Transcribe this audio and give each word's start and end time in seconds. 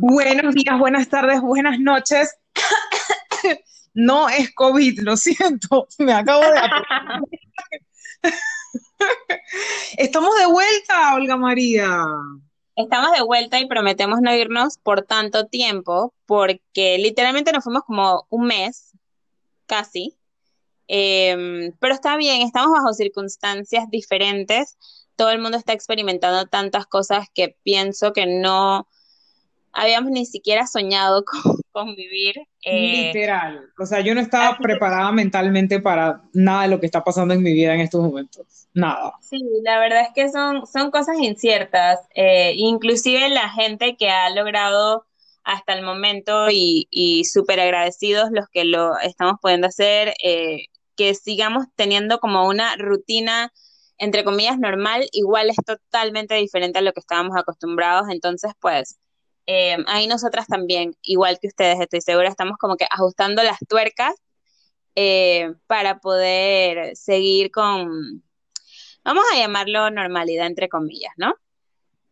Buenos 0.00 0.54
días, 0.54 0.78
buenas 0.78 1.08
tardes, 1.08 1.40
buenas 1.40 1.80
noches. 1.80 2.32
No 3.94 4.28
es 4.28 4.54
COVID, 4.54 5.00
lo 5.00 5.16
siento, 5.16 5.88
me 5.98 6.12
acabo 6.12 6.42
de... 6.42 6.60
Estamos 9.96 10.38
de 10.38 10.46
vuelta, 10.46 11.16
Olga 11.16 11.36
María. 11.36 12.06
Estamos 12.76 13.10
de 13.10 13.22
vuelta 13.22 13.58
y 13.58 13.66
prometemos 13.66 14.20
no 14.20 14.32
irnos 14.32 14.78
por 14.78 15.02
tanto 15.02 15.46
tiempo, 15.46 16.14
porque 16.26 16.96
literalmente 16.98 17.50
nos 17.50 17.64
fuimos 17.64 17.82
como 17.82 18.24
un 18.30 18.46
mes, 18.46 18.92
casi. 19.66 20.16
Em, 20.86 21.72
pero 21.80 21.94
está 21.94 22.16
bien, 22.16 22.42
estamos 22.42 22.70
bajo 22.70 22.92
circunstancias 22.92 23.86
diferentes. 23.90 24.78
Todo 25.16 25.32
el 25.32 25.40
mundo 25.40 25.56
está 25.56 25.72
experimentando 25.72 26.46
tantas 26.46 26.86
cosas 26.86 27.26
que 27.34 27.56
pienso 27.64 28.12
que 28.12 28.26
no 28.26 28.86
habíamos 29.72 30.10
ni 30.10 30.26
siquiera 30.26 30.66
soñado 30.66 31.24
con, 31.72 31.94
vivir. 31.94 32.36
Eh, 32.62 33.12
Literal. 33.12 33.70
O 33.78 33.86
sea, 33.86 34.00
yo 34.00 34.14
no 34.14 34.20
estaba 34.20 34.56
preparada 34.58 35.12
mentalmente 35.12 35.80
para 35.80 36.22
nada 36.32 36.62
de 36.62 36.68
lo 36.68 36.80
que 36.80 36.86
está 36.86 37.04
pasando 37.04 37.34
en 37.34 37.42
mi 37.42 37.52
vida 37.52 37.74
en 37.74 37.80
estos 37.80 38.02
momentos. 38.02 38.68
Nada. 38.74 39.14
Sí, 39.20 39.38
la 39.62 39.78
verdad 39.78 40.02
es 40.02 40.08
que 40.14 40.30
son, 40.30 40.66
son 40.66 40.90
cosas 40.90 41.18
inciertas. 41.18 42.00
Eh, 42.14 42.52
inclusive 42.56 43.28
la 43.28 43.48
gente 43.50 43.96
que 43.96 44.10
ha 44.10 44.30
logrado 44.30 45.06
hasta 45.44 45.72
el 45.72 45.84
momento 45.84 46.50
y, 46.50 46.88
y 46.90 47.24
súper 47.24 47.60
agradecidos 47.60 48.30
los 48.32 48.46
que 48.48 48.64
lo 48.64 48.98
estamos 48.98 49.36
pudiendo 49.40 49.66
hacer, 49.66 50.14
eh, 50.22 50.66
que 50.96 51.14
sigamos 51.14 51.66
teniendo 51.76 52.18
como 52.18 52.46
una 52.46 52.76
rutina 52.76 53.52
entre 53.98 54.24
comillas 54.24 54.58
normal, 54.58 55.06
igual 55.12 55.50
es 55.50 55.56
totalmente 55.56 56.34
diferente 56.36 56.78
a 56.78 56.82
lo 56.82 56.92
que 56.92 57.00
estábamos 57.00 57.36
acostumbrados, 57.36 58.08
entonces 58.10 58.52
pues 58.60 58.96
eh, 59.50 59.78
ahí 59.86 60.06
nosotras 60.06 60.46
también, 60.46 60.94
igual 61.00 61.38
que 61.40 61.48
ustedes, 61.48 61.80
estoy 61.80 62.02
segura, 62.02 62.28
estamos 62.28 62.58
como 62.58 62.76
que 62.76 62.84
ajustando 62.90 63.42
las 63.42 63.58
tuercas 63.66 64.14
eh, 64.94 65.54
para 65.66 66.00
poder 66.00 66.94
seguir 66.94 67.50
con, 67.50 68.22
vamos 69.02 69.24
a 69.32 69.38
llamarlo 69.38 69.90
normalidad 69.90 70.46
entre 70.46 70.68
comillas, 70.68 71.14
¿no? 71.16 71.34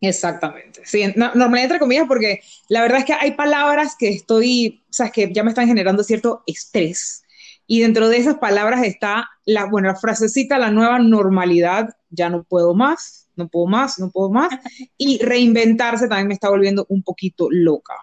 Exactamente. 0.01 0.81
Sí, 0.87 1.12
normalidad 1.15 1.65
entre 1.65 1.78
comillas, 1.78 2.06
porque 2.09 2.41
la 2.70 2.81
verdad 2.81 3.01
es 3.01 3.05
que 3.05 3.12
hay 3.12 3.33
palabras 3.33 3.97
que 3.98 4.09
estoy, 4.09 4.83
o 4.89 4.93
sea, 4.95 5.11
que 5.11 5.31
ya 5.31 5.43
me 5.43 5.50
están 5.50 5.67
generando 5.67 6.05
cierto 6.05 6.43
estrés. 6.47 7.23
Y 7.67 7.81
dentro 7.81 8.09
de 8.09 8.17
esas 8.17 8.39
palabras 8.39 8.83
está 8.83 9.28
la, 9.45 9.67
bueno, 9.67 9.89
la 9.89 9.97
frasecita, 9.97 10.59
la 10.59 10.71
nueva 10.71 11.00
normalidad, 11.00 11.98
ya 12.09 12.31
no 12.31 12.45
puedo 12.45 12.75
más, 12.75 13.25
no 13.37 13.48
puedo 13.48 13.67
más, 13.67 13.98
no 13.98 14.11
puedo 14.11 14.31
más. 14.31 14.48
Y 14.97 15.19
reinventarse 15.19 16.09
también 16.09 16.29
me 16.29 16.34
está 16.34 16.51
volviendo 16.51 16.87
un 16.89 17.03
poquito 17.03 17.48
loca. 17.51 17.95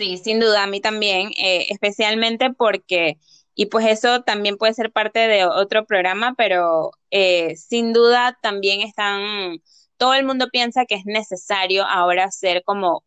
Sí, 0.00 0.16
sin 0.16 0.40
duda, 0.40 0.62
a 0.62 0.66
mí 0.66 0.80
también, 0.80 1.30
eh, 1.36 1.66
especialmente 1.68 2.52
porque, 2.54 3.18
y 3.54 3.66
pues 3.66 3.86
eso 3.86 4.22
también 4.22 4.56
puede 4.56 4.72
ser 4.72 4.90
parte 4.90 5.28
de 5.28 5.44
otro 5.44 5.84
programa, 5.84 6.34
pero 6.38 6.92
eh, 7.10 7.54
sin 7.56 7.92
duda 7.92 8.38
también 8.40 8.80
están, 8.80 9.60
todo 9.98 10.14
el 10.14 10.24
mundo 10.24 10.48
piensa 10.50 10.86
que 10.86 10.94
es 10.94 11.04
necesario 11.04 11.84
ahora 11.84 12.30
ser 12.30 12.62
como 12.64 13.04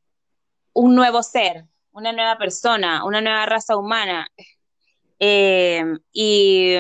un 0.74 0.94
nuevo 0.94 1.24
ser, 1.24 1.66
una 1.94 2.12
nueva 2.12 2.38
persona, 2.38 3.04
una 3.06 3.22
nueva 3.22 3.46
raza 3.48 3.76
humana. 3.76 4.28
Eh, 5.20 5.84
y 6.12 6.76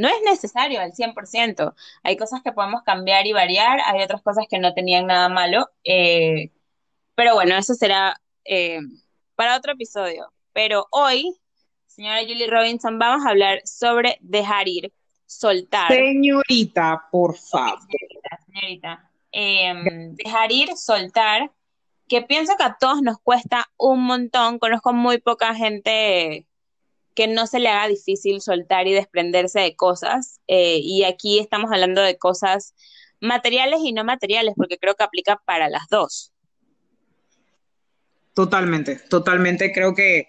no 0.00 0.08
es 0.08 0.22
necesario 0.24 0.80
al 0.80 0.92
100%. 0.92 1.74
Hay 2.02 2.16
cosas 2.16 2.40
que 2.42 2.52
podemos 2.52 2.82
cambiar 2.82 3.26
y 3.26 3.34
variar, 3.34 3.80
hay 3.84 4.02
otras 4.02 4.22
cosas 4.22 4.46
que 4.48 4.58
no 4.58 4.72
tenían 4.72 5.06
nada 5.06 5.28
malo. 5.28 5.68
Eh, 5.84 6.50
pero 7.14 7.34
bueno, 7.34 7.54
eso 7.56 7.74
será 7.74 8.18
eh, 8.46 8.80
para 9.34 9.58
otro 9.58 9.72
episodio. 9.72 10.32
Pero 10.54 10.86
hoy, 10.90 11.38
señora 11.86 12.22
Julie 12.22 12.46
Robinson, 12.46 12.98
vamos 12.98 13.26
a 13.26 13.30
hablar 13.30 13.60
sobre 13.64 14.16
dejar 14.22 14.68
ir, 14.68 14.90
soltar. 15.26 15.88
Señorita, 15.88 17.06
por 17.12 17.36
favor. 17.36 17.78
Señorita, 17.80 18.38
señorita. 18.46 19.10
Em, 19.32 20.14
dejar 20.14 20.50
ir, 20.50 20.70
soltar, 20.76 21.52
que 22.08 22.22
pienso 22.22 22.56
que 22.56 22.64
a 22.64 22.78
todos 22.80 23.02
nos 23.02 23.18
cuesta 23.20 23.70
un 23.76 24.02
montón. 24.04 24.58
Conozco 24.58 24.94
muy 24.94 25.18
poca 25.18 25.54
gente 25.54 26.46
que 27.20 27.28
no 27.28 27.46
se 27.46 27.60
le 27.60 27.68
haga 27.68 27.86
difícil 27.86 28.40
soltar 28.40 28.88
y 28.88 28.94
desprenderse 28.94 29.60
de 29.60 29.76
cosas. 29.76 30.40
Eh, 30.46 30.78
y 30.82 31.04
aquí 31.04 31.38
estamos 31.38 31.70
hablando 31.70 32.00
de 32.00 32.16
cosas 32.16 32.74
materiales 33.20 33.80
y 33.84 33.92
no 33.92 34.04
materiales, 34.04 34.54
porque 34.56 34.78
creo 34.78 34.94
que 34.94 35.04
aplica 35.04 35.36
para 35.44 35.68
las 35.68 35.86
dos. 35.90 36.32
Totalmente, 38.32 38.96
totalmente. 38.96 39.70
Creo 39.70 39.94
que 39.94 40.28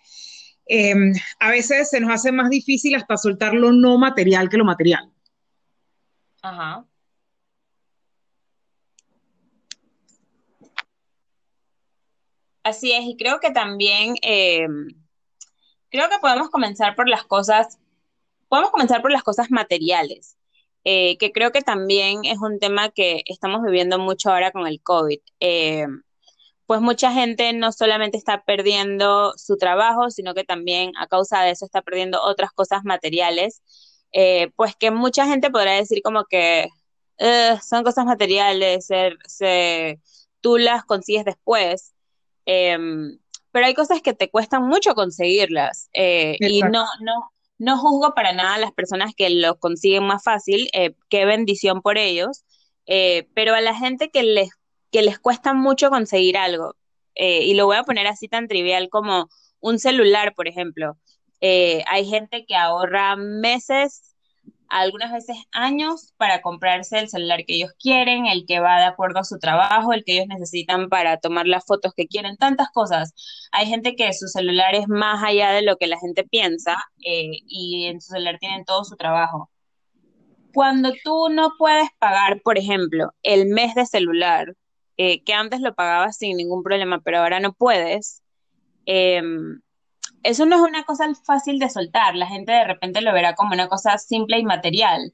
em, 0.66 1.14
a 1.40 1.50
veces 1.50 1.90
se 1.90 2.02
nos 2.02 2.12
hace 2.12 2.34
más 2.34 2.50
difícil 2.50 2.94
hasta 2.96 3.16
soltar 3.16 3.54
lo 3.54 3.72
no 3.72 3.98
material 3.98 4.50
que 4.50 4.58
lo 4.58 4.66
material. 4.66 5.10
Ajá. 6.42 6.86
Así 12.64 12.92
es, 12.92 13.06
y 13.06 13.16
creo 13.16 13.40
que 13.40 13.52
también 13.52 14.16
em, 14.22 15.01
creo 15.92 16.10
que 16.10 16.20
podemos 16.20 16.50
comenzar 16.50 16.96
por 16.96 17.08
las 17.08 17.26
cosas, 17.26 17.78
podemos 18.50 18.72
comenzar 18.72 19.02
por 19.02 19.12
las 19.12 19.24
cosas 19.24 19.52
materiales, 19.52 20.38
eh, 20.84 21.18
que 21.18 21.32
creo 21.32 21.52
que 21.52 21.62
también 21.62 22.26
es 22.26 22.40
un 22.40 22.60
tema 22.60 22.90
que 22.90 23.22
estamos 23.28 23.62
viviendo 23.64 24.00
mucho 24.00 24.32
ahora 24.32 24.52
con 24.52 24.66
el 24.68 24.82
COVID. 24.82 25.20
Eh, 25.40 25.86
pues 26.66 26.82
mucha 26.82 27.12
gente 27.12 27.54
no 27.54 27.72
solamente 27.74 28.18
está 28.18 28.44
perdiendo 28.44 29.34
su 29.38 29.58
trabajo, 29.58 30.10
sino 30.10 30.34
que 30.34 30.46
también 30.46 30.94
a 30.98 31.08
causa 31.08 31.42
de 31.42 31.52
eso 31.52 31.66
está 31.66 31.82
perdiendo 31.82 32.22
otras 32.22 32.52
cosas 32.54 32.84
materiales, 32.86 33.62
eh, 34.14 34.52
pues 34.56 34.76
que 34.76 34.92
mucha 34.92 35.28
gente 35.28 35.52
podrá 35.52 35.74
decir 35.74 36.02
como 36.02 36.26
que 36.26 36.70
son 37.62 37.84
cosas 37.84 38.06
materiales, 38.06 38.88
se, 38.88 40.00
tú 40.42 40.58
las 40.58 40.86
consigues 40.86 41.26
después. 41.26 41.94
Em, 42.46 43.20
pero 43.52 43.66
hay 43.66 43.74
cosas 43.74 44.02
que 44.02 44.14
te 44.14 44.30
cuestan 44.30 44.68
mucho 44.68 44.96
conseguirlas 44.96 45.90
eh, 45.94 46.38
y 46.40 46.62
no, 46.64 46.86
no, 47.02 47.32
no 47.58 47.78
juzgo 47.78 48.14
para 48.14 48.34
nada 48.34 48.56
a 48.56 48.60
las 48.60 48.72
personas 48.72 49.14
que 49.16 49.30
lo 49.30 49.58
consiguen 49.58 50.06
más 50.06 50.24
fácil, 50.24 50.70
eh, 50.74 50.96
qué 51.10 51.26
bendición 51.26 51.82
por 51.82 51.98
ellos, 51.98 52.44
eh, 52.86 53.28
pero 53.34 53.54
a 53.54 53.62
la 53.62 53.76
gente 53.76 54.10
que 54.10 54.24
les, 54.24 54.50
que 54.92 55.02
les 55.02 55.20
cuesta 55.20 55.54
mucho 55.54 55.90
conseguir 55.90 56.38
algo, 56.38 56.76
y 57.14 57.54
lo 57.54 57.66
voy 57.66 57.76
a 57.76 57.84
poner 57.84 58.08
así 58.08 58.28
tan 58.30 58.48
trivial 58.48 58.90
como 58.90 59.30
un 59.60 59.78
celular, 59.80 60.34
por 60.34 60.48
ejemplo, 60.48 60.98
hay 61.42 62.06
gente 62.10 62.46
que 62.48 62.56
ahorra 62.56 63.16
meses 63.16 64.11
algunas 64.72 65.12
veces 65.12 65.38
años 65.52 66.14
para 66.18 66.42
comprarse 66.42 66.98
el 67.00 67.10
celular 67.10 67.44
que 67.46 67.56
ellos 67.56 67.72
quieren, 67.78 68.26
el 68.26 68.46
que 68.46 68.62
va 68.62 68.80
de 68.80 68.86
acuerdo 68.86 69.20
a 69.20 69.24
su 69.26 69.38
trabajo, 69.38 69.92
el 69.92 70.06
que 70.06 70.14
ellos 70.14 70.28
necesitan 70.28 70.88
para 70.88 71.18
tomar 71.18 71.46
las 71.46 71.66
fotos 71.66 71.94
que 71.94 72.08
quieren, 72.08 72.38
tantas 72.38 72.70
cosas. 72.72 73.14
Hay 73.52 73.68
gente 73.68 73.96
que 73.96 74.14
su 74.14 74.28
celular 74.28 74.74
es 74.74 74.88
más 74.88 75.24
allá 75.24 75.52
de 75.52 75.62
lo 75.62 75.76
que 75.76 75.88
la 75.88 76.00
gente 76.00 76.24
piensa 76.24 76.78
eh, 77.06 77.32
y 77.48 77.86
en 77.88 78.00
su 78.00 78.14
celular 78.14 78.38
tienen 78.40 78.64
todo 78.64 78.86
su 78.86 78.96
trabajo. 78.96 79.52
Cuando 80.54 80.94
tú 81.04 81.30
no 81.30 81.52
puedes 81.58 81.90
pagar, 82.00 82.42
por 82.42 82.58
ejemplo, 82.58 83.14
el 83.24 83.48
mes 83.48 83.76
de 83.76 83.86
celular, 83.86 84.56
eh, 84.98 85.22
que 85.24 85.34
antes 85.34 85.60
lo 85.60 85.76
pagabas 85.76 86.18
sin 86.18 86.38
ningún 86.38 86.64
problema, 86.64 87.02
pero 87.02 87.20
ahora 87.20 87.42
no 87.42 87.54
puedes, 87.54 88.24
eh, 88.86 89.22
eso 90.24 90.46
no 90.46 90.56
es 90.58 90.62
una 90.62 90.84
cosa 90.84 91.08
fácil 91.26 91.60
de 91.60 91.70
soltar. 91.70 92.16
La 92.16 92.28
gente 92.28 92.52
de 92.52 92.66
repente 92.66 93.02
lo 93.02 93.14
verá 93.14 93.36
como 93.36 93.54
una 93.54 93.68
cosa 93.68 93.98
simple 93.98 94.40
y 94.40 94.44
material. 94.44 95.14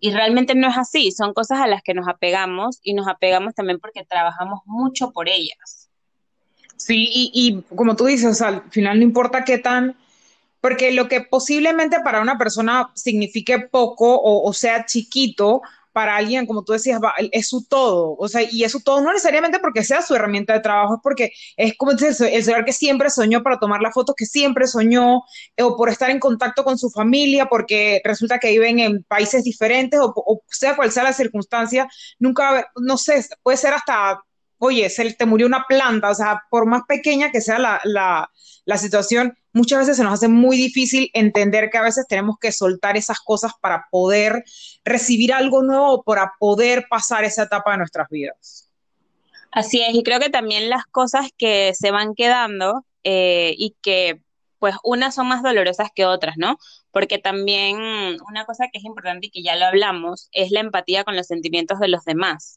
Y 0.00 0.10
realmente 0.12 0.54
no 0.54 0.68
es 0.68 0.76
así. 0.76 1.12
Son 1.12 1.34
cosas 1.34 1.60
a 1.60 1.66
las 1.66 1.82
que 1.82 1.94
nos 1.94 2.08
apegamos 2.08 2.80
y 2.82 2.94
nos 2.94 3.08
apegamos 3.08 3.54
también 3.54 3.78
porque 3.80 4.04
trabajamos 4.04 4.60
mucho 4.66 5.12
por 5.12 5.28
ellas. 5.28 5.88
Sí, 6.76 7.08
y, 7.10 7.62
como 7.74 7.96
tú 7.96 8.06
dices, 8.06 8.42
al 8.42 8.62
final 8.70 8.98
no 8.98 9.04
importa 9.04 9.44
qué 9.44 9.58
tan, 9.58 9.96
porque 10.60 10.92
lo 10.92 11.08
que 11.08 11.20
posiblemente 11.20 12.00
para 12.00 12.20
una 12.20 12.36
persona 12.36 12.90
signifique 12.94 13.60
poco 13.60 14.20
o 14.20 14.52
sea 14.52 14.84
chiquito, 14.84 15.62
para 15.94 16.16
alguien, 16.16 16.44
como 16.44 16.64
tú 16.64 16.72
decías, 16.72 17.00
es 17.30 17.48
su 17.48 17.66
todo, 17.68 18.16
o 18.18 18.26
sea, 18.26 18.42
y 18.42 18.64
eso 18.64 18.80
todo 18.84 19.00
no 19.00 19.12
necesariamente 19.12 19.60
porque 19.60 19.84
sea 19.84 20.02
su 20.02 20.16
herramienta 20.16 20.52
de 20.52 20.58
trabajo, 20.58 20.96
es 20.96 21.00
porque 21.00 21.30
es 21.56 21.76
como 21.76 21.92
el 21.92 21.98
señor 22.44 22.64
que 22.64 22.72
siempre 22.72 23.10
soñó 23.10 23.44
para 23.44 23.60
tomar 23.60 23.80
las 23.80 23.94
fotos 23.94 24.16
que 24.16 24.26
siempre 24.26 24.66
soñó, 24.66 25.22
o 25.56 25.76
por 25.76 25.88
estar 25.88 26.10
en 26.10 26.18
contacto 26.18 26.64
con 26.64 26.78
su 26.78 26.90
familia, 26.90 27.46
porque 27.46 28.00
resulta 28.02 28.40
que 28.40 28.50
viven 28.50 28.80
en 28.80 29.04
países 29.04 29.44
diferentes, 29.44 30.00
o, 30.02 30.42
sea 30.48 30.74
cual 30.74 30.90
sea 30.90 31.04
la 31.04 31.12
circunstancia, 31.12 31.88
nunca, 32.18 32.68
no 32.74 32.98
sé, 32.98 33.24
puede 33.44 33.56
ser 33.56 33.74
hasta, 33.74 34.20
oye, 34.58 34.90
se 34.90 35.12
te 35.12 35.26
murió 35.26 35.46
una 35.46 35.64
planta, 35.68 36.10
o 36.10 36.14
sea, 36.16 36.42
por 36.50 36.66
más 36.66 36.82
pequeña 36.88 37.30
que 37.30 37.40
sea 37.40 37.60
la, 37.60 37.80
la, 37.84 38.28
la 38.64 38.78
situación, 38.78 39.38
muchas 39.54 39.78
veces 39.78 39.96
se 39.96 40.02
nos 40.02 40.12
hace 40.12 40.28
muy 40.28 40.56
difícil 40.56 41.10
entender 41.14 41.70
que 41.70 41.78
a 41.78 41.82
veces 41.82 42.06
tenemos 42.06 42.36
que 42.38 42.52
soltar 42.52 42.96
esas 42.96 43.20
cosas 43.20 43.52
para 43.60 43.86
poder 43.90 44.44
recibir 44.84 45.32
algo 45.32 45.62
nuevo, 45.62 46.02
para 46.02 46.34
poder 46.38 46.86
pasar 46.90 47.24
esa 47.24 47.44
etapa 47.44 47.70
de 47.72 47.78
nuestras 47.78 48.08
vidas. 48.10 48.70
Así 49.52 49.80
es, 49.80 49.94
y 49.94 50.02
creo 50.02 50.18
que 50.18 50.30
también 50.30 50.68
las 50.68 50.84
cosas 50.84 51.28
que 51.38 51.72
se 51.74 51.92
van 51.92 52.14
quedando 52.14 52.84
eh, 53.04 53.54
y 53.56 53.76
que 53.80 54.20
pues 54.58 54.76
unas 54.82 55.14
son 55.14 55.28
más 55.28 55.42
dolorosas 55.42 55.90
que 55.94 56.06
otras, 56.06 56.36
¿no? 56.38 56.58
Porque 56.90 57.18
también 57.18 57.76
una 58.28 58.46
cosa 58.46 58.68
que 58.72 58.78
es 58.78 58.84
importante 58.84 59.26
y 59.26 59.30
que 59.30 59.42
ya 59.42 59.56
lo 59.56 59.66
hablamos 59.66 60.28
es 60.32 60.50
la 60.50 60.60
empatía 60.60 61.04
con 61.04 61.16
los 61.16 61.26
sentimientos 61.26 61.78
de 61.78 61.88
los 61.88 62.04
demás. 62.04 62.56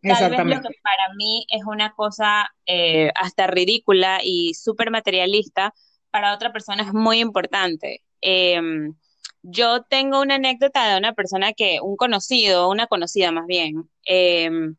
Tal 0.00 0.30
vez 0.30 0.40
lo 0.40 0.62
que 0.62 0.76
para 0.82 1.14
mí 1.16 1.46
es 1.50 1.62
una 1.66 1.92
cosa 1.92 2.50
eh, 2.66 3.10
hasta 3.14 3.46
ridícula 3.46 4.20
y 4.22 4.54
súper 4.54 4.90
materialista, 4.90 5.74
para 6.14 6.32
otra 6.32 6.52
persona 6.52 6.84
es 6.84 6.92
muy 6.92 7.18
importante. 7.18 8.00
Em, 8.20 8.94
yo 9.42 9.82
tengo 9.82 10.20
una 10.20 10.36
anécdota 10.36 10.88
de 10.88 10.96
una 10.96 11.12
persona 11.12 11.52
que, 11.52 11.80
un 11.82 11.96
conocido, 11.96 12.70
una 12.70 12.86
conocida 12.86 13.32
más 13.32 13.46
bien, 13.48 13.90
em, 14.04 14.76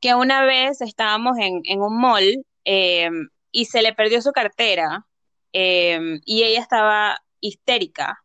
que 0.00 0.14
una 0.14 0.44
vez 0.44 0.80
estábamos 0.80 1.36
en, 1.40 1.80
un 1.80 2.00
mall 2.00 2.44
em, 2.64 3.28
y 3.50 3.64
se 3.64 3.82
le 3.82 3.92
perdió 3.92 4.22
su 4.22 4.30
cartera 4.30 5.04
y 5.52 6.42
ella 6.44 6.60
estaba 6.60 7.18
histérica. 7.40 8.22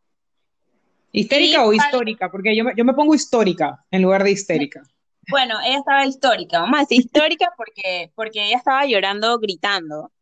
¿Histérica 1.10 1.64
o 1.64 1.72
histórica? 1.72 2.30
Porque 2.30 2.54
yo 2.54 2.62
me, 2.62 2.72
yo 2.76 2.84
me 2.84 2.94
pongo 2.94 3.16
histórica 3.16 3.84
en 3.90 4.02
lugar 4.02 4.22
de 4.22 4.30
histérica. 4.30 4.84
Bueno, 5.28 5.56
ella 5.66 5.78
estaba 5.78 6.06
histórica, 6.06 6.60
vamos 6.60 6.76
a 6.76 6.80
decir 6.82 7.00
histórica 7.00 7.52
porque, 7.56 8.12
porque 8.14 8.46
ella 8.46 8.58
estaba 8.58 8.86
llorando, 8.86 9.40
gritando 9.40 10.12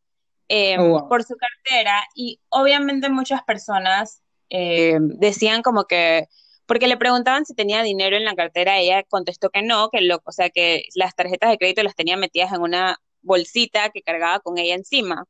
em, 0.49 0.81
oh, 0.81 1.09
por 1.09 1.23
su 1.25 1.35
cartera 1.37 2.03
y 2.15 2.41
obviamente 2.49 3.09
muchas 3.09 3.43
personas 3.45 4.23
decían 4.51 5.63
como 5.63 5.85
que 5.85 6.29
porque 6.67 6.87
le 6.87 6.97
preguntaban 6.97 7.45
si 7.45 7.55
tenía 7.55 7.83
dinero 7.83 8.17
en 8.17 8.25
la 8.25 8.35
cartera, 8.35 8.79
ella 8.79 9.03
contestó 9.03 9.51
que 9.51 9.63
no, 9.63 9.91
que 9.91 10.01
lo, 10.01 10.23
o 10.25 10.33
sea, 10.33 10.51
que 10.51 10.85
las 10.95 11.15
tarjetas 11.15 11.51
de 11.51 11.59
crédito 11.59 11.83
las 11.83 11.95
tenía 11.95 12.17
metidas 12.17 12.53
en 12.53 12.63
una 12.63 12.99
bolsita 13.21 13.91
que 13.91 14.03
cargaba 14.03 14.41
con 14.41 14.59
ella 14.59 14.75
encima. 14.75 15.27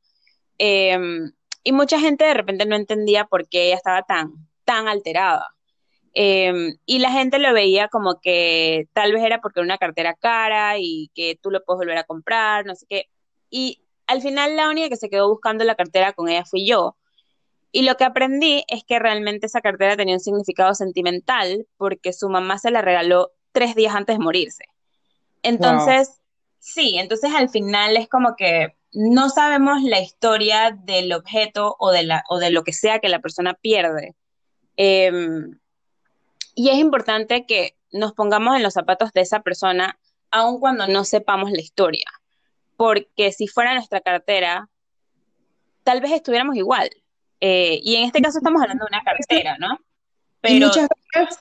Em, 0.57 1.31
y 1.63 1.71
mucha 1.73 1.99
gente 1.99 2.25
de 2.25 2.33
repente 2.33 2.65
no 2.65 2.75
entendía 2.75 3.25
por 3.25 3.49
qué 3.49 3.67
ella 3.67 3.75
estaba 3.75 4.03
tan, 4.03 4.31
tan 4.65 4.87
alterada. 4.87 5.47
Em, 6.13 6.77
y 6.85 6.99
la 6.99 7.11
gente 7.11 7.39
lo 7.39 7.53
veía 7.53 7.87
como 7.87 8.19
que 8.21 8.87
tal 8.93 9.11
vez 9.13 9.23
era 9.23 9.41
porque 9.41 9.59
era 9.59 9.65
una 9.65 9.77
cartera 9.77 10.13
cara 10.13 10.77
y 10.77 11.09
que 11.15 11.37
tú 11.41 11.51
lo 11.51 11.63
puedes 11.63 11.79
volver 11.79 11.97
a 11.97 12.03
comprar, 12.03 12.65
no 12.65 12.75
sé 12.75 12.85
qué. 12.87 13.09
Y 13.49 13.83
al 14.07 14.21
final 14.21 14.55
la 14.55 14.69
única 14.69 14.89
que 14.89 14.97
se 14.97 15.09
quedó 15.09 15.29
buscando 15.29 15.63
la 15.63 15.75
cartera 15.75 16.13
con 16.13 16.29
ella 16.29 16.45
fui 16.45 16.67
yo. 16.67 16.97
Y 17.71 17.81
lo 17.81 17.95
que 17.97 18.03
aprendí 18.03 18.63
es 18.67 18.83
que 18.83 18.99
realmente 18.99 19.47
esa 19.47 19.61
cartera 19.61 19.97
tenía 19.97 20.15
un 20.15 20.19
significado 20.19 20.75
sentimental 20.75 21.67
porque 21.77 22.13
su 22.13 22.29
mamá 22.29 22.59
se 22.59 22.69
la 22.69 22.81
regaló 22.81 23.31
tres 23.51 23.75
días 23.75 23.95
antes 23.95 24.17
de 24.17 24.23
morirse. 24.23 24.65
Entonces, 25.41 26.21
sí, 26.59 26.97
entonces 26.97 27.31
al 27.33 27.49
final 27.49 27.97
es 27.97 28.07
como 28.07 28.35
que 28.35 28.75
no 28.91 29.29
sabemos 29.29 29.81
la 29.81 29.99
historia 29.99 30.71
del 30.71 31.11
objeto 31.13 31.75
o 31.79 31.91
de, 31.91 32.03
la, 32.03 32.23
o 32.29 32.37
de 32.37 32.51
lo 32.51 32.63
que 32.63 32.73
sea 32.73 32.99
que 32.99 33.09
la 33.09 33.19
persona 33.19 33.55
pierde. 33.55 34.15
Em, 34.77 35.59
y 36.55 36.69
es 36.69 36.77
importante 36.77 37.45
que 37.47 37.75
nos 37.91 38.13
pongamos 38.13 38.55
en 38.55 38.63
los 38.63 38.73
zapatos 38.73 39.11
de 39.13 39.21
esa 39.21 39.41
persona, 39.41 39.99
aun 40.29 40.59
cuando 40.59 40.87
no 40.87 41.05
sepamos 41.05 41.51
la 41.51 41.61
historia. 41.61 42.05
Porque 42.75 43.31
si 43.31 43.47
fuera 43.47 43.73
nuestra 43.73 44.01
cartera, 44.01 44.69
tal 45.83 46.01
vez 46.01 46.11
estuviéramos 46.11 46.55
igual. 46.55 46.89
Eh, 47.39 47.79
y 47.83 47.95
en 47.95 48.05
este 48.05 48.21
caso 48.21 48.37
estamos 48.37 48.61
hablando 48.61 48.85
de 48.85 48.95
una 48.95 49.03
cartera, 49.03 49.57
¿no? 49.59 49.77
Pero, 50.41 50.55
y 50.55 50.59
muchas 50.61 50.87
veces, 51.13 51.39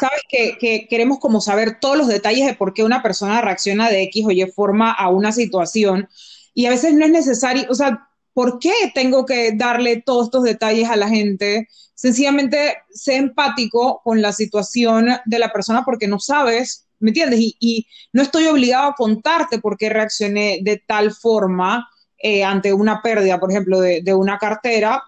sabes 0.00 0.22
que, 0.28 0.86
queremos 0.88 1.18
como 1.18 1.40
saber 1.40 1.78
todos 1.80 1.96
los 1.96 2.08
detalles 2.08 2.46
de 2.46 2.54
por 2.54 2.74
qué 2.74 2.84
una 2.84 3.02
persona 3.02 3.40
reacciona 3.40 3.88
de 3.88 4.02
X 4.04 4.26
o 4.26 4.30
Y 4.30 4.44
forma 4.46 4.92
a 4.92 5.08
una 5.08 5.32
situación. 5.32 6.08
Y 6.54 6.66
a 6.66 6.70
veces 6.70 6.94
no 6.94 7.04
es 7.04 7.10
necesario, 7.10 7.64
o 7.68 7.74
sea, 7.74 8.08
¿por 8.34 8.58
qué 8.58 8.72
tengo 8.94 9.24
que 9.26 9.52
darle 9.54 10.02
todos 10.02 10.26
estos 10.26 10.42
detalles 10.42 10.88
a 10.88 10.96
la 10.96 11.08
gente? 11.08 11.68
Sencillamente 11.94 12.76
sé 12.90 13.16
empático 13.16 14.00
con 14.04 14.20
la 14.20 14.32
situación 14.32 15.08
de 15.24 15.38
la 15.38 15.52
persona 15.52 15.84
porque 15.84 16.08
no 16.08 16.18
sabes, 16.18 16.86
¿me 17.02 17.10
entiendes? 17.10 17.40
Y, 17.40 17.86
no 18.12 18.22
estoy 18.22 18.46
obligado 18.46 18.90
a 18.90 18.94
contarte 18.94 19.58
por 19.58 19.76
qué 19.76 19.88
reaccioné 19.88 20.60
de 20.62 20.82
tal 20.86 21.12
forma 21.12 21.88
eh, 22.18 22.44
ante 22.44 22.72
una 22.72 23.02
pérdida, 23.02 23.40
por 23.40 23.50
ejemplo, 23.50 23.80
de, 23.80 24.14
una 24.14 24.38
cartera, 24.38 25.02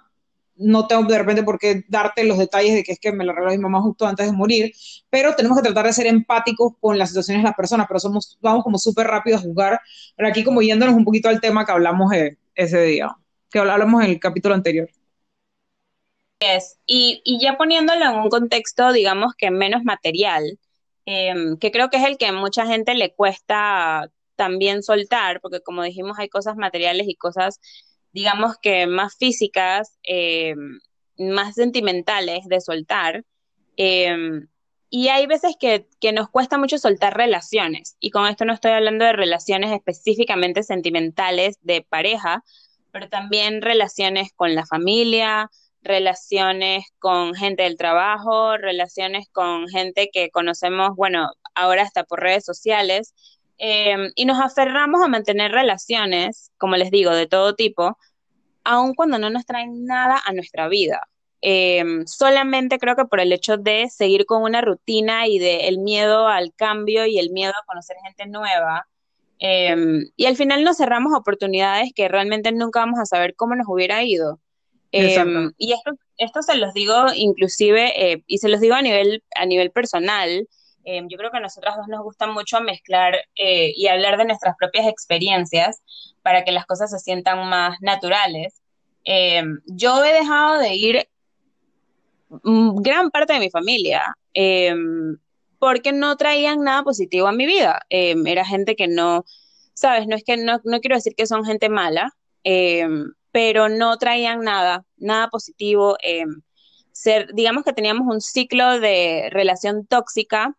no 0.56 0.86
tengo 0.86 1.04
de 1.04 1.18
repente 1.18 1.42
por 1.42 1.58
qué 1.58 1.84
darte 1.88 2.24
los 2.24 2.38
detalles 2.38 2.74
de 2.74 2.82
que 2.82 2.92
es 2.92 3.00
que 3.00 3.12
me 3.12 3.24
lo 3.24 3.32
regaló 3.32 3.52
mi 3.52 3.58
mamá 3.58 3.80
justo 3.82 4.06
antes 4.06 4.26
de 4.26 4.32
morir, 4.32 4.72
pero 5.10 5.34
tenemos 5.34 5.58
que 5.58 5.64
tratar 5.64 5.86
de 5.86 5.92
ser 5.92 6.06
empáticos 6.06 6.72
con 6.80 6.98
las 6.98 7.10
situaciones 7.10 7.42
de 7.42 7.48
las 7.48 7.56
personas, 7.56 7.86
pero 7.88 8.00
somos, 8.00 8.38
vamos 8.40 8.64
como 8.64 8.78
súper 8.78 9.06
rápido 9.06 9.36
a 9.36 9.40
juzgar, 9.40 9.80
pero 10.16 10.28
aquí 10.28 10.44
como 10.44 10.62
yéndonos 10.62 10.94
un 10.94 11.04
poquito 11.04 11.28
al 11.28 11.40
tema 11.40 11.64
que 11.64 11.72
hablamos 11.72 12.12
ese 12.54 12.82
día, 12.82 13.16
que 13.50 13.58
hablamos 13.58 14.02
en 14.02 14.10
el 14.10 14.20
capítulo 14.20 14.54
anterior. 14.54 14.88
es 16.40 16.78
Y, 16.86 17.20
y, 17.24 17.40
ya 17.40 17.56
poniéndolo 17.56 18.04
en 18.04 18.16
un 18.16 18.28
contexto, 18.28 18.92
digamos 18.92 19.34
que 19.36 19.50
menos 19.50 19.84
material, 19.84 20.58
em, 21.06 21.58
que 21.58 21.70
creo 21.70 21.90
que 21.90 21.98
es 21.98 22.04
el 22.04 22.18
que 22.18 22.32
mucha 22.32 22.66
gente 22.66 22.94
le 22.94 23.14
cuesta 23.14 24.10
también 24.36 24.82
soltar, 24.82 25.40
porque 25.40 25.60
como 25.60 25.82
dijimos, 25.82 26.18
hay 26.18 26.28
cosas 26.28 26.56
materiales 26.56 27.06
y 27.08 27.14
cosas 27.16 27.60
digamos 28.14 28.56
que 28.62 28.86
más 28.86 29.16
físicas, 29.18 29.98
eh, 30.04 30.54
más 31.18 31.56
sentimentales 31.56 32.46
de 32.46 32.60
soltar. 32.60 33.24
Eh, 33.76 34.46
y 34.88 35.08
hay 35.08 35.26
veces 35.26 35.56
que, 35.58 35.88
nos 36.12 36.30
cuesta 36.30 36.56
mucho 36.56 36.78
soltar 36.78 37.16
relaciones. 37.16 37.96
Y 37.98 38.10
con 38.10 38.28
esto 38.28 38.44
no 38.44 38.52
estoy 38.52 38.70
hablando 38.70 39.04
de 39.04 39.12
relaciones 39.12 39.72
específicamente 39.72 40.62
sentimentales 40.62 41.58
de 41.62 41.82
pareja, 41.82 42.44
pero 42.92 43.08
también 43.08 43.60
relaciones 43.60 44.32
con 44.36 44.54
la 44.54 44.64
familia, 44.64 45.50
relaciones 45.84 46.86
con 46.98 47.34
gente 47.34 47.62
del 47.64 47.76
trabajo, 47.76 48.56
relaciones 48.56 49.28
con 49.30 49.68
gente 49.68 50.10
que 50.12 50.30
conocemos, 50.30 50.96
bueno, 50.96 51.30
ahora 51.54 51.82
hasta 51.82 52.04
por 52.04 52.20
redes 52.20 52.44
sociales. 52.44 53.14
Em, 53.58 54.10
y 54.16 54.24
nos 54.24 54.40
aferramos 54.40 55.02
a 55.02 55.08
mantener 55.08 55.52
relaciones, 55.52 56.50
como 56.58 56.76
les 56.76 56.90
digo, 56.90 57.12
de 57.12 57.26
todo 57.28 57.54
tipo, 57.54 57.96
aun 58.64 58.94
cuando 58.94 59.18
no 59.18 59.30
nos 59.30 59.46
traen 59.46 59.84
nada 59.86 60.20
a 60.24 60.32
nuestra 60.32 60.68
vida. 60.68 61.00
Em, 61.40 62.06
solamente 62.06 62.78
creo 62.78 62.96
que 62.96 63.04
por 63.04 63.20
el 63.20 63.32
hecho 63.32 63.58
de 63.58 63.88
seguir 63.90 64.26
con 64.26 64.42
una 64.42 64.62
rutina 64.62 65.28
y 65.28 65.38
de 65.38 65.68
el 65.68 65.78
miedo 65.78 66.26
al 66.26 66.54
cambio 66.54 67.06
y 67.06 67.18
el 67.18 67.30
miedo 67.30 67.52
a 67.52 67.66
conocer 67.66 67.96
gente 68.04 68.26
nueva. 68.26 68.88
Em, 69.38 70.10
y 70.16 70.26
al 70.26 70.36
final 70.36 70.64
nos 70.64 70.78
cerramos 70.78 71.12
oportunidades 71.14 71.92
que 71.94 72.08
realmente 72.08 72.52
nunca 72.52 72.80
vamos 72.80 72.98
a 73.00 73.06
saber 73.06 73.34
cómo 73.36 73.54
nos 73.56 73.66
hubiera 73.68 74.02
ido. 74.02 74.40
Y 75.58 75.72
esto, 75.72 75.92
esto 76.18 76.42
se 76.42 76.56
los 76.56 76.72
digo 76.74 77.06
inclusive, 77.14 78.12
eh, 78.12 78.22
y 78.26 78.38
se 78.38 78.48
los 78.48 78.60
digo 78.60 78.74
a 78.74 78.82
nivel, 78.82 79.22
a 79.34 79.46
nivel 79.46 79.70
personal, 79.70 80.46
Em, 80.84 81.08
yo 81.08 81.16
creo 81.16 81.30
que 81.30 81.38
a 81.38 81.40
nosotras 81.40 81.76
dos 81.76 81.88
nos 81.88 82.02
gusta 82.02 82.26
mucho 82.26 82.60
mezclar 82.60 83.14
eh, 83.36 83.72
y 83.74 83.88
hablar 83.88 84.18
de 84.18 84.26
nuestras 84.26 84.54
propias 84.56 84.86
experiencias 84.86 85.82
para 86.22 86.44
que 86.44 86.52
las 86.52 86.66
cosas 86.66 86.90
se 86.90 86.98
sientan 86.98 87.48
más 87.48 87.78
naturales. 87.80 88.60
Em, 89.04 89.60
yo 89.66 90.04
he 90.04 90.12
dejado 90.12 90.58
de 90.58 90.74
ir 90.74 91.08
gran 92.28 93.10
parte 93.10 93.34
de 93.34 93.38
mi 93.38 93.50
familia 93.50 94.16
porque 95.58 95.92
no 95.92 96.16
traían 96.16 96.62
nada 96.64 96.82
positivo 96.82 97.28
a 97.28 97.32
mi 97.32 97.46
vida. 97.46 97.80
era 97.88 98.44
gente 98.44 98.76
que 98.76 98.88
no, 98.88 99.24
sabes, 99.74 100.06
no 100.06 100.16
es 100.16 100.24
que 100.24 100.36
no, 100.36 100.60
no 100.64 100.80
quiero 100.80 100.96
decir 100.96 101.14
que 101.16 101.26
son 101.26 101.44
gente 101.44 101.68
mala, 101.68 102.12
pero 103.34 103.68
no 103.68 103.98
traían 103.98 104.42
nada, 104.42 104.84
nada 104.96 105.28
positivo. 105.28 105.96
Ser, 106.92 107.34
digamos 107.34 107.64
que 107.64 107.72
teníamos 107.72 108.06
un 108.06 108.20
ciclo 108.20 108.78
de 108.78 109.28
relación 109.32 109.86
tóxica 109.86 110.56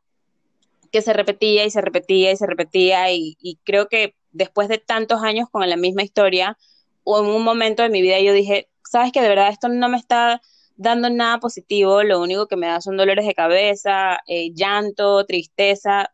que 0.92 1.02
se 1.02 1.14
repetía 1.14 1.64
y 1.64 1.72
se 1.72 1.80
repetía 1.80 2.34
y 2.34 2.36
se 2.36 2.46
repetía 2.46 3.14
y, 3.14 3.60
creo 3.64 3.88
que 3.88 4.18
después 4.34 4.68
de 4.68 4.78
tantos 4.78 5.24
años 5.24 5.48
con 5.50 5.70
la 5.70 5.78
misma 5.78 6.04
historia, 6.04 6.58
o 7.06 7.22
en 7.22 7.28
un 7.28 7.46
momento 7.46 7.82
de 7.82 7.90
mi 7.90 8.02
vida 8.02 8.20
yo 8.20 8.34
dije, 8.34 8.68
sabes 8.84 9.14
que 9.14 9.22
de 9.22 9.30
verdad 9.30 9.48
esto 9.48 9.70
no 9.70 9.88
me 9.88 9.96
está 9.98 10.42
dando 10.76 11.10
nada 11.10 11.40
positivo, 11.40 12.04
lo 12.04 12.22
único 12.22 12.48
que 12.48 12.58
me 12.58 12.68
da 12.68 12.82
son 12.82 12.98
dolores 12.98 13.26
de 13.26 13.34
cabeza, 13.34 14.20
eh, 14.28 14.52
llanto, 14.54 15.26
tristeza, 15.26 16.12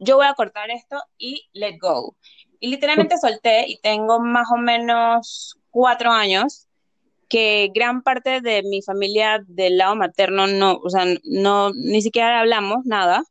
yo 0.00 0.16
voy 0.16 0.26
a 0.26 0.34
cortar 0.34 0.72
esto 0.72 1.00
y 1.18 1.48
let 1.52 1.78
go. 1.80 2.16
Y 2.58 2.68
literalmente 2.68 3.16
solté 3.16 3.66
y 3.68 3.78
tengo 3.78 4.18
más 4.18 4.48
o 4.50 4.56
menos 4.56 5.59
cuatro 5.70 6.10
años 6.10 6.66
que 7.28 7.70
gran 7.72 8.02
parte 8.02 8.40
de 8.40 8.62
mi 8.64 8.82
familia 8.82 9.42
del 9.46 9.78
lado 9.78 9.94
materno 9.94 10.46
no, 10.48 10.74
o 10.82 10.90
sea, 10.90 11.04
no, 11.24 11.70
ni 11.72 12.02
siquiera 12.02 12.40
hablamos 12.40 12.84
nada. 12.84 13.22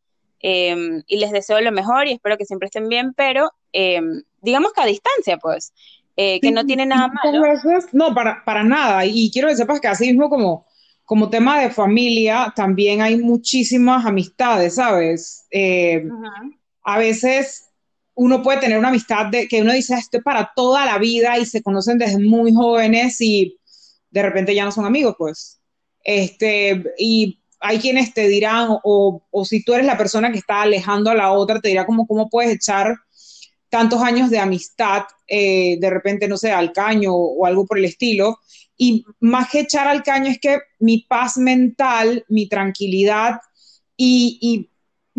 Em, 0.41 1.03
y 1.05 1.17
les 1.17 1.31
deseo 1.31 1.59
lo 1.59 1.71
mejor 1.73 2.07
y 2.07 2.13
espero 2.13 2.37
que 2.37 2.45
siempre 2.45 2.67
estén 2.67 2.87
bien, 2.87 3.13
pero 3.13 3.51
em, 3.73 4.23
digamos 4.41 4.71
que 4.71 4.81
a 4.81 4.85
distancia, 4.85 5.37
pues, 5.37 5.73
eh, 6.15 6.39
que 6.39 6.51
no 6.51 6.65
tiene 6.65 6.85
nada 6.85 7.09
malo. 7.09 7.43
no, 7.91 8.13
para, 8.13 8.43
para 8.45 8.63
nada. 8.63 9.05
Y 9.05 9.31
quiero 9.31 9.49
que 9.49 9.57
sepas 9.57 9.81
que 9.81 9.89
así 9.89 10.07
mismo 10.07 10.29
como, 10.29 10.65
como 11.03 11.29
tema 11.29 11.59
de 11.59 11.69
familia, 11.69 12.53
también 12.55 13.01
hay 13.01 13.17
muchísimas 13.17 14.05
amistades, 14.05 14.75
¿sabes? 14.75 15.45
Em, 15.51 16.09
a 16.83 16.97
veces 16.97 17.68
uno 18.19 18.43
puede 18.43 18.59
tener 18.59 18.77
una 18.77 18.89
amistad 18.89 19.27
de 19.27 19.47
que 19.47 19.61
uno 19.61 19.71
dice 19.71 19.95
esto 19.95 20.17
es 20.17 20.23
para 20.23 20.51
toda 20.53 20.85
la 20.85 20.97
vida 20.97 21.39
y 21.39 21.45
se 21.45 21.63
conocen 21.63 21.97
desde 21.97 22.19
muy 22.19 22.53
jóvenes 22.53 23.21
y 23.21 23.57
de 24.11 24.21
repente 24.21 24.53
ya 24.53 24.65
no 24.65 24.73
son 24.73 24.85
amigos, 24.85 25.15
pues. 25.17 25.61
Este, 26.03 26.83
y 26.97 27.39
hay 27.61 27.79
quienes 27.79 28.13
te 28.13 28.27
dirán, 28.27 28.77
o, 28.83 29.23
o 29.31 29.45
si 29.45 29.63
tú 29.63 29.73
eres 29.73 29.85
la 29.85 29.97
persona 29.97 30.33
que 30.33 30.37
está 30.37 30.63
alejando 30.63 31.09
a 31.09 31.15
la 31.15 31.31
otra, 31.31 31.61
te 31.61 31.69
dirá 31.69 31.85
como 31.85 32.05
cómo 32.05 32.29
puedes 32.29 32.53
echar 32.53 32.97
tantos 33.69 34.01
años 34.01 34.29
de 34.29 34.39
amistad, 34.39 35.03
eh, 35.25 35.77
de 35.79 35.89
repente, 35.89 36.27
no 36.27 36.35
sé, 36.35 36.51
al 36.51 36.73
caño 36.73 37.13
o, 37.13 37.45
algo 37.45 37.65
por 37.65 37.77
el 37.77 37.85
estilo. 37.85 38.39
Y 38.75 39.05
más 39.21 39.49
que 39.49 39.61
echar 39.61 39.87
al 39.87 40.03
caño 40.03 40.29
es 40.29 40.39
que 40.39 40.59
mi 40.79 41.05
paz 41.07 41.37
mental, 41.37 42.25
mi 42.27 42.49
tranquilidad 42.49 43.39
y 43.95 44.69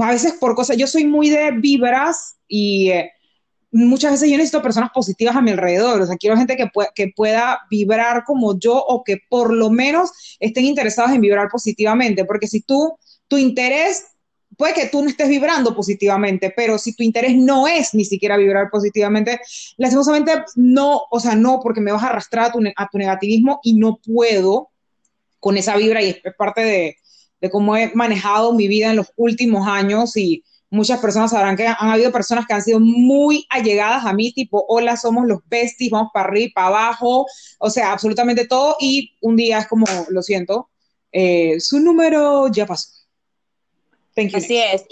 a 0.05 0.11
veces 0.11 0.35
por 0.35 0.55
cosas, 0.55 0.77
yo 0.77 0.87
soy 0.87 1.05
muy 1.05 1.31
de 1.31 1.51
vibras 1.53 2.37
y 2.49 2.91
eh, 2.91 3.11
muchas 3.73 4.13
veces 4.13 4.31
yo 4.31 4.37
necesito 4.37 4.63
personas 4.63 4.91
positivas 4.93 5.37
a 5.37 5.43
mi 5.43 5.51
alrededor, 5.51 6.01
o 6.03 6.07
sea, 6.07 6.17
quiero 6.17 6.37
gente 6.37 6.57
que, 6.57 6.71
que 6.95 7.13
pueda 7.15 7.61
vibrar 7.71 8.25
como 8.25 8.59
yo 8.59 8.77
o 8.77 9.05
que 9.05 9.19
por 9.29 9.53
lo 9.53 9.71
menos 9.71 10.11
estén 10.41 10.65
interesados 10.65 11.13
en 11.13 11.21
vibrar 11.21 11.49
positivamente, 11.49 12.25
porque 12.25 12.47
si 12.47 12.61
tú, 12.61 12.97
tu 13.29 13.39
interés 13.39 14.07
puede 14.57 14.75
que 14.75 14.87
tú 14.87 15.03
no 15.03 15.09
estés 15.09 15.29
vibrando 15.29 15.75
positivamente, 15.75 16.53
pero 16.55 16.77
si 16.77 16.95
tu 16.95 17.03
interés 17.03 17.35
no 17.35 17.67
es 17.67 17.95
ni 17.95 18.05
siquiera 18.05 18.37
vibrar 18.37 18.69
positivamente, 18.71 19.41
lastimosamente 19.79 20.45
no, 20.57 21.03
o 21.11 21.21
sea, 21.21 21.35
no, 21.35 21.61
porque 21.63 21.81
me 21.81 21.93
vas 21.93 22.03
a 22.03 22.09
arrastrar 22.09 22.47
a 22.47 22.53
tu, 22.53 22.61
a 22.77 22.89
tu 22.91 22.99
negativismo 22.99 23.61
y 23.63 23.75
no 23.75 23.99
puedo 24.05 24.71
con 25.39 25.57
esa 25.57 25.77
vibra 25.77 26.03
y 26.03 26.11
es 26.11 26.35
parte 26.37 26.63
de, 26.63 26.97
de 27.41 27.51
cómo 27.51 27.77
he 27.77 27.91
manejado 27.95 28.53
mi 28.53 28.69
vida 28.69 28.91
en 28.91 28.97
los 28.97 29.13
últimos 29.17 29.67
años 29.67 30.17
y 30.17 30.45
muchas 30.71 31.01
personas 31.01 31.33
sabrán 31.33 31.57
que 31.57 31.67
han 31.67 31.91
habido 31.91 32.13
personas 32.13 32.47
que 32.47 32.55
han 32.55 32.63
sido 32.63 32.81
muy 32.81 33.47
allegadas 33.51 34.07
a 34.07 34.13
mí, 34.13 34.33
tipo, 34.33 34.65
hola, 34.69 34.97
somos 34.97 35.27
los 35.27 35.41
besties, 35.49 35.91
vamos 35.91 36.11
para 36.15 36.29
arriba, 36.29 36.53
para 36.55 36.67
abajo, 36.69 37.27
o 37.59 37.71
sea, 37.71 37.93
absolutamente 37.93 38.47
todo 38.47 38.77
y 38.81 39.17
un 39.21 39.37
día 39.37 39.59
es 39.59 39.67
como, 39.67 39.87
lo 40.09 40.23
siento, 40.23 40.71
eh, 41.13 41.59
su 41.61 41.81
número 41.81 42.49
ya 42.49 42.67
pasó. 42.67 42.91
Así 44.35 44.59
es, 44.59 44.85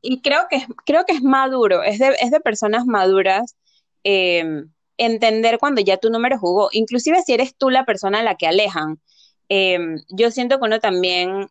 y, 0.00 0.20
creo, 0.22 0.46
que, 0.50 0.66
creo 0.84 1.04
que 1.04 1.12
es 1.12 1.22
maduro, 1.22 1.82
es 1.82 1.98
de, 1.98 2.16
es 2.20 2.30
de 2.30 2.40
personas 2.40 2.84
maduras 2.84 3.54
em, 4.02 4.70
entender 4.96 5.58
cuando 5.58 5.80
ya 5.80 5.98
tu 5.98 6.10
número 6.10 6.38
jugó, 6.38 6.68
inclusive 6.72 7.22
si 7.22 7.32
eres 7.32 7.54
tú 7.56 7.70
la 7.70 7.84
persona 7.84 8.20
a 8.20 8.22
la 8.24 8.34
que 8.34 8.48
alejan. 8.48 9.00
Em, 9.48 10.02
yo 10.08 10.30
siento 10.30 10.58
que 10.58 10.64
uno 10.64 10.80
también 10.80 11.48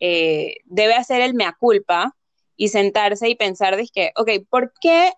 eh, 0.00 0.56
debe 0.64 0.94
hacer 0.94 1.20
el 1.20 1.34
mea 1.34 1.56
culpa 1.58 2.16
y 2.56 2.68
sentarse 2.68 3.28
y 3.28 3.36
pensar, 3.36 3.76
que, 3.92 4.12
ok, 4.16 4.30
¿por 4.48 4.72
qué 4.80 5.12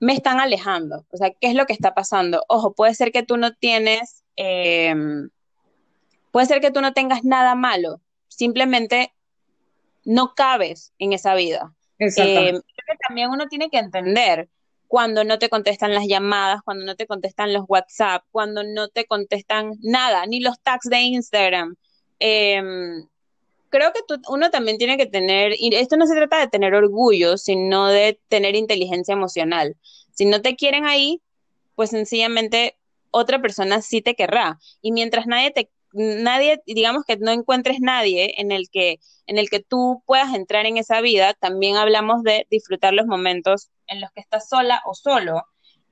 me 0.00 0.12
están 0.12 0.40
alejando? 0.40 1.06
O 1.10 1.16
sea, 1.16 1.30
¿qué 1.30 1.48
es 1.48 1.54
lo 1.54 1.66
que 1.66 1.72
está 1.72 1.94
pasando? 1.94 2.44
Ojo, 2.48 2.74
puede 2.74 2.94
ser 2.94 3.12
que 3.12 3.22
tú 3.22 3.36
no 3.36 3.54
tienes, 3.54 4.22
em, 4.36 5.30
puede 6.30 6.46
ser 6.46 6.60
que 6.60 6.70
tú 6.70 6.80
no 6.80 6.92
tengas 6.92 7.24
nada 7.24 7.54
malo, 7.54 8.00
simplemente 8.28 9.12
no 10.04 10.34
cabes 10.34 10.92
en 10.98 11.12
esa 11.12 11.34
vida. 11.34 11.74
Eh, 11.98 12.60
también 13.08 13.30
uno 13.30 13.48
tiene 13.48 13.70
que 13.70 13.78
entender 13.78 14.48
cuando 14.88 15.24
no 15.24 15.38
te 15.38 15.48
contestan 15.48 15.94
las 15.94 16.06
llamadas, 16.06 16.60
cuando 16.62 16.84
no 16.84 16.96
te 16.96 17.06
contestan 17.06 17.52
los 17.52 17.64
WhatsApp, 17.66 18.24
cuando 18.30 18.62
no 18.62 18.88
te 18.88 19.06
contestan 19.06 19.72
nada, 19.80 20.26
ni 20.26 20.40
los 20.40 20.60
tags 20.60 20.88
de 20.88 21.00
Instagram. 21.00 21.76
Em, 22.18 23.06
creo 23.74 23.92
que 23.92 24.00
uno 24.28 24.50
también 24.50 24.78
tiene 24.78 24.96
que 24.96 25.06
tener, 25.06 25.54
y 25.58 25.74
esto 25.74 25.96
no 25.96 26.06
se 26.06 26.14
trata 26.14 26.38
de 26.38 26.46
tener 26.46 26.74
orgullo, 26.74 27.36
sino 27.36 27.88
de 27.88 28.20
tener 28.28 28.54
inteligencia 28.54 29.14
emocional. 29.14 29.76
Si 30.12 30.26
no 30.26 30.40
te 30.42 30.54
quieren 30.54 30.86
ahí, 30.86 31.20
pues 31.74 31.90
sencillamente 31.90 32.78
otra 33.10 33.42
persona 33.42 33.82
sí 33.82 34.00
te 34.00 34.14
querrá. 34.14 34.60
Y 34.80 34.92
mientras 34.92 35.26
nadie 35.26 35.50
te 35.50 35.70
nadie, 35.94 36.62
digamos 36.66 37.04
que 37.04 37.16
no 37.16 37.30
encuentres 37.30 37.80
nadie 37.80 38.34
en 38.40 38.52
el 38.52 38.68
que, 38.70 39.00
en 39.26 39.38
el 39.38 39.48
que 39.48 39.60
tú 39.60 40.02
puedas 40.06 40.34
entrar 40.34 40.66
en 40.66 40.76
esa 40.76 41.00
vida, 41.00 41.34
también 41.34 41.76
hablamos 41.76 42.22
de 42.22 42.46
disfrutar 42.50 42.94
los 42.94 43.06
momentos 43.06 43.70
en 43.86 44.00
los 44.00 44.10
que 44.12 44.20
estás 44.20 44.48
sola 44.48 44.82
o 44.86 44.94
solo, 44.94 45.44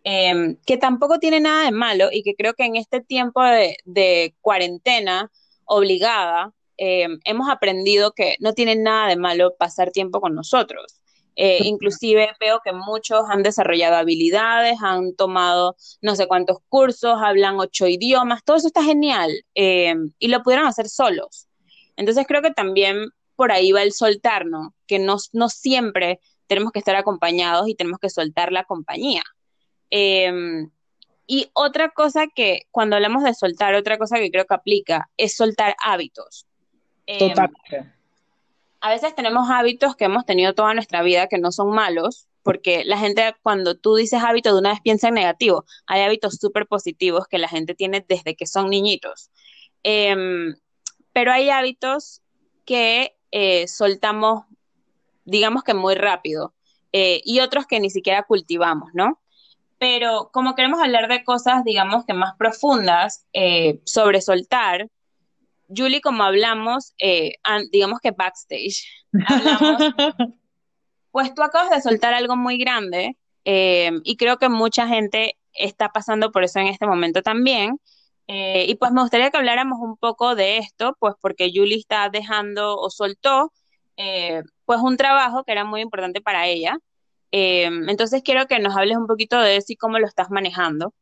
em, 0.04 0.56
que 0.66 0.76
tampoco 0.76 1.18
tiene 1.18 1.40
nada 1.40 1.64
de 1.64 1.72
malo 1.72 2.08
y 2.12 2.22
que 2.22 2.34
creo 2.34 2.54
que 2.54 2.64
en 2.64 2.76
este 2.76 3.00
tiempo 3.00 3.42
de, 3.42 4.34
cuarentena 4.40 5.30
obligada, 5.64 6.52
em, 6.76 7.18
hemos 7.24 7.48
aprendido 7.50 8.12
que 8.12 8.36
no 8.40 8.52
tiene 8.54 8.76
nada 8.76 9.08
de 9.08 9.16
malo 9.16 9.54
pasar 9.58 9.90
tiempo 9.90 10.20
con 10.20 10.34
nosotros. 10.34 11.00
Eh, 11.34 11.60
inclusive 11.64 12.30
veo 12.38 12.60
que 12.62 12.72
muchos 12.72 13.24
han 13.30 13.42
desarrollado 13.42 13.96
habilidades, 13.96 14.76
han 14.82 15.14
tomado 15.14 15.76
no 16.02 16.14
sé 16.14 16.26
cuántos 16.26 16.58
cursos, 16.68 17.16
hablan 17.22 17.58
ocho 17.58 17.86
idiomas, 17.86 18.44
todo 18.44 18.58
eso 18.58 18.66
está 18.66 18.82
genial 18.82 19.30
eh, 19.54 19.94
y 20.18 20.28
lo 20.28 20.42
pudieron 20.42 20.66
hacer 20.66 20.88
solos. 20.88 21.48
Entonces 21.96 22.26
creo 22.26 22.42
que 22.42 22.50
también 22.50 23.08
por 23.34 23.50
ahí 23.50 23.72
va 23.72 23.82
el 23.82 23.92
soltarnos, 23.92 24.72
que 24.86 24.98
no, 24.98 25.16
no 25.32 25.48
siempre 25.48 26.20
tenemos 26.46 26.72
que 26.72 26.80
estar 26.80 26.96
acompañados 26.96 27.68
y 27.68 27.74
tenemos 27.74 27.98
que 27.98 28.10
soltar 28.10 28.52
la 28.52 28.64
compañía. 28.64 29.22
Em, 29.88 30.70
y 31.26 31.50
otra 31.54 31.90
cosa 31.90 32.26
que 32.34 32.62
cuando 32.70 32.96
hablamos 32.96 33.24
de 33.24 33.34
soltar, 33.34 33.74
otra 33.74 33.96
cosa 33.96 34.18
que 34.18 34.30
creo 34.30 34.44
que 34.44 34.54
aplica 34.54 35.10
es 35.16 35.34
soltar 35.34 35.76
hábitos. 35.82 36.46
A 38.80 38.90
veces 38.90 39.14
tenemos 39.14 39.48
hábitos 39.50 39.94
que 39.96 40.06
hemos 40.06 40.26
tenido 40.26 40.54
toda 40.54 40.74
nuestra 40.74 41.02
vida 41.02 41.28
que 41.28 41.38
no 41.38 41.52
son 41.52 41.70
malos, 41.70 42.26
porque 42.42 42.84
la 42.84 42.98
gente 42.98 43.34
cuando 43.42 43.76
tú 43.76 43.94
dices 43.94 44.22
hábito 44.22 44.52
de 44.52 44.60
una 44.60 44.70
vez 44.70 44.80
piensa 44.80 45.08
en 45.08 45.14
negativo. 45.14 45.64
Hay 45.86 46.02
hábitos 46.02 46.36
súper 46.36 46.66
positivos 46.66 47.26
que 47.28 47.38
la 47.38 47.48
gente 47.48 47.74
tiene 47.74 48.04
desde 48.06 48.34
que 48.34 48.46
son 48.46 48.70
niñitos. 48.70 49.30
Em, 49.82 50.56
pero 51.12 51.32
hay 51.32 51.50
hábitos 51.50 52.22
que 52.64 53.16
eh, 53.30 53.68
soltamos, 53.68 54.44
digamos 55.24 55.62
que 55.62 55.74
muy 55.74 55.94
rápido, 55.94 56.54
eh, 56.92 57.20
y 57.24 57.40
otros 57.40 57.66
que 57.66 57.80
ni 57.80 57.90
siquiera 57.90 58.24
cultivamos, 58.24 58.90
¿no? 58.94 59.20
Pero 59.78 60.30
como 60.32 60.54
queremos 60.54 60.80
hablar 60.80 61.08
de 61.08 61.24
cosas, 61.24 61.64
digamos 61.64 62.04
que 62.04 62.14
más 62.14 62.36
profundas 62.36 63.26
eh, 63.32 63.80
sobre 63.84 64.20
soltar, 64.20 64.88
Julie, 65.74 66.00
como 66.00 66.22
hablamos, 66.22 66.94
eh, 66.98 67.34
digamos 67.70 68.00
que 68.00 68.10
backstage, 68.10 68.84
pues 71.10 71.34
tú 71.34 71.42
acabas 71.42 71.70
de 71.70 71.80
soltar 71.80 72.14
algo 72.14 72.36
muy 72.36 72.58
grande 72.58 73.16
eh, 73.44 73.92
y 74.04 74.16
creo 74.16 74.38
que 74.38 74.48
mucha 74.48 74.86
gente 74.86 75.36
está 75.52 75.90
pasando 75.90 76.32
por 76.32 76.44
eso 76.44 76.58
en 76.58 76.68
este 76.68 76.86
momento 76.86 77.22
también. 77.22 77.78
Eh, 78.28 78.66
y 78.68 78.76
pues 78.76 78.92
me 78.92 79.02
gustaría 79.02 79.30
que 79.30 79.36
habláramos 79.36 79.78
un 79.80 79.96
poco 79.96 80.34
de 80.34 80.58
esto, 80.58 80.96
pues 81.00 81.14
porque 81.20 81.50
Julie 81.52 81.78
está 81.78 82.08
dejando 82.08 82.76
o 82.76 82.88
soltó 82.90 83.52
pues 84.64 84.80
un 84.80 84.96
trabajo 84.96 85.44
que 85.44 85.52
era 85.52 85.64
muy 85.64 85.80
importante 85.80 86.20
para 86.20 86.48
ella. 86.48 86.76
entonces 87.30 88.22
quiero 88.24 88.46
que 88.46 88.58
nos 88.58 88.76
hables 88.76 88.96
un 88.96 89.06
poquito 89.06 89.38
de 89.38 89.56
eso 89.56 89.72
y 89.72 89.76
cómo 89.76 89.98
lo 89.98 90.06
estás 90.06 90.30
manejando. 90.30 90.92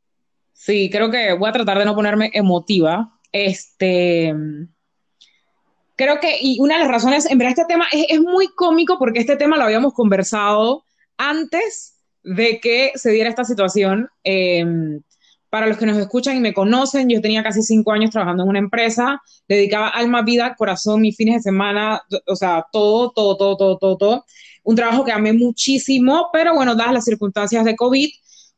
Sí, 0.52 0.90
creo 0.90 1.10
que 1.10 1.32
voy 1.32 1.48
a 1.48 1.52
tratar 1.52 1.78
de 1.78 1.86
no 1.86 1.94
ponerme 1.94 2.30
emotiva, 2.34 3.18
este, 3.32 4.34
creo 6.00 6.18
que, 6.18 6.38
y 6.40 6.58
una 6.60 6.74
de 6.74 6.80
las 6.80 6.90
razones, 6.90 7.30
en 7.30 7.36
verdad 7.36 7.54
este 7.58 7.72
tema 7.72 7.86
es, 7.92 8.20
muy 8.20 8.48
cómico 8.48 8.98
porque 8.98 9.20
este 9.20 9.36
tema 9.36 9.58
lo 9.58 9.64
habíamos 9.64 9.92
conversado 9.92 10.84
antes 11.18 11.96
de 12.22 12.58
que 12.60 12.92
se 12.94 13.10
diera 13.10 13.28
esta 13.28 13.44
situación. 13.44 14.08
Em, 14.24 15.02
para 15.50 15.66
los 15.66 15.76
que 15.76 15.84
nos 15.84 15.98
escuchan 15.98 16.36
y 16.36 16.40
me 16.40 16.54
conocen, 16.54 17.08
yo 17.08 17.20
tenía 17.20 17.42
casi 17.42 17.62
cinco 17.62 17.92
años 17.92 18.10
trabajando 18.10 18.44
en 18.44 18.48
una 18.48 18.58
empresa, 18.60 19.20
dedicaba 19.48 19.88
alma, 19.88 20.22
vida, 20.22 20.54
corazón, 20.56 21.00
mis 21.00 21.16
fines 21.16 21.36
de 21.36 21.42
semana, 21.42 22.00
o 22.26 22.36
sea, 22.36 22.64
todo, 22.72 23.10
todo, 23.10 23.36
todo, 23.36 23.56
todo, 23.56 23.76
todo, 23.76 23.96
todo. 23.98 24.24
Un 24.62 24.76
trabajo 24.76 25.04
que 25.04 25.12
amé 25.12 25.32
muchísimo, 25.32 26.28
pero 26.32 26.54
bueno, 26.54 26.76
dadas 26.76 26.94
las 26.94 27.04
circunstancias 27.04 27.64
de 27.64 27.76
COVID, 27.76 28.08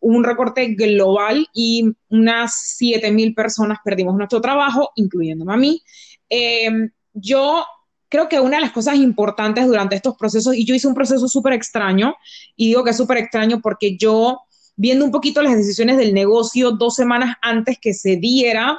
un 0.02 0.24
recorte 0.24 0.66
global 0.74 1.46
y 1.54 1.90
unas 2.10 2.76
7.000 2.78 3.34
personas 3.34 3.78
perdimos 3.84 4.16
nuestro 4.16 4.40
trabajo, 4.40 4.90
incluyéndome 4.96 5.54
a 5.54 5.56
mí. 5.56 5.82
Em, 6.28 6.90
yo 7.14 7.64
creo 8.08 8.28
que 8.28 8.40
una 8.40 8.56
de 8.56 8.62
las 8.62 8.72
cosas 8.72 8.96
importantes 8.96 9.66
durante 9.66 9.94
estos 9.94 10.16
procesos, 10.16 10.54
y 10.54 10.64
yo 10.64 10.74
hice 10.74 10.88
un 10.88 10.94
proceso 10.94 11.28
súper 11.28 11.54
extraño, 11.54 12.14
y 12.56 12.66
digo 12.66 12.84
que 12.84 12.90
es 12.90 12.96
súper 12.96 13.18
extraño 13.18 13.60
porque 13.62 13.96
yo, 13.96 14.40
viendo 14.76 15.04
un 15.04 15.12
poquito 15.12 15.40
las 15.40 15.56
decisiones 15.56 15.96
del 15.96 16.12
negocio 16.12 16.72
dos 16.72 16.96
semanas 16.96 17.36
antes 17.40 17.78
que 17.80 17.94
se 17.94 18.16
diera 18.16 18.78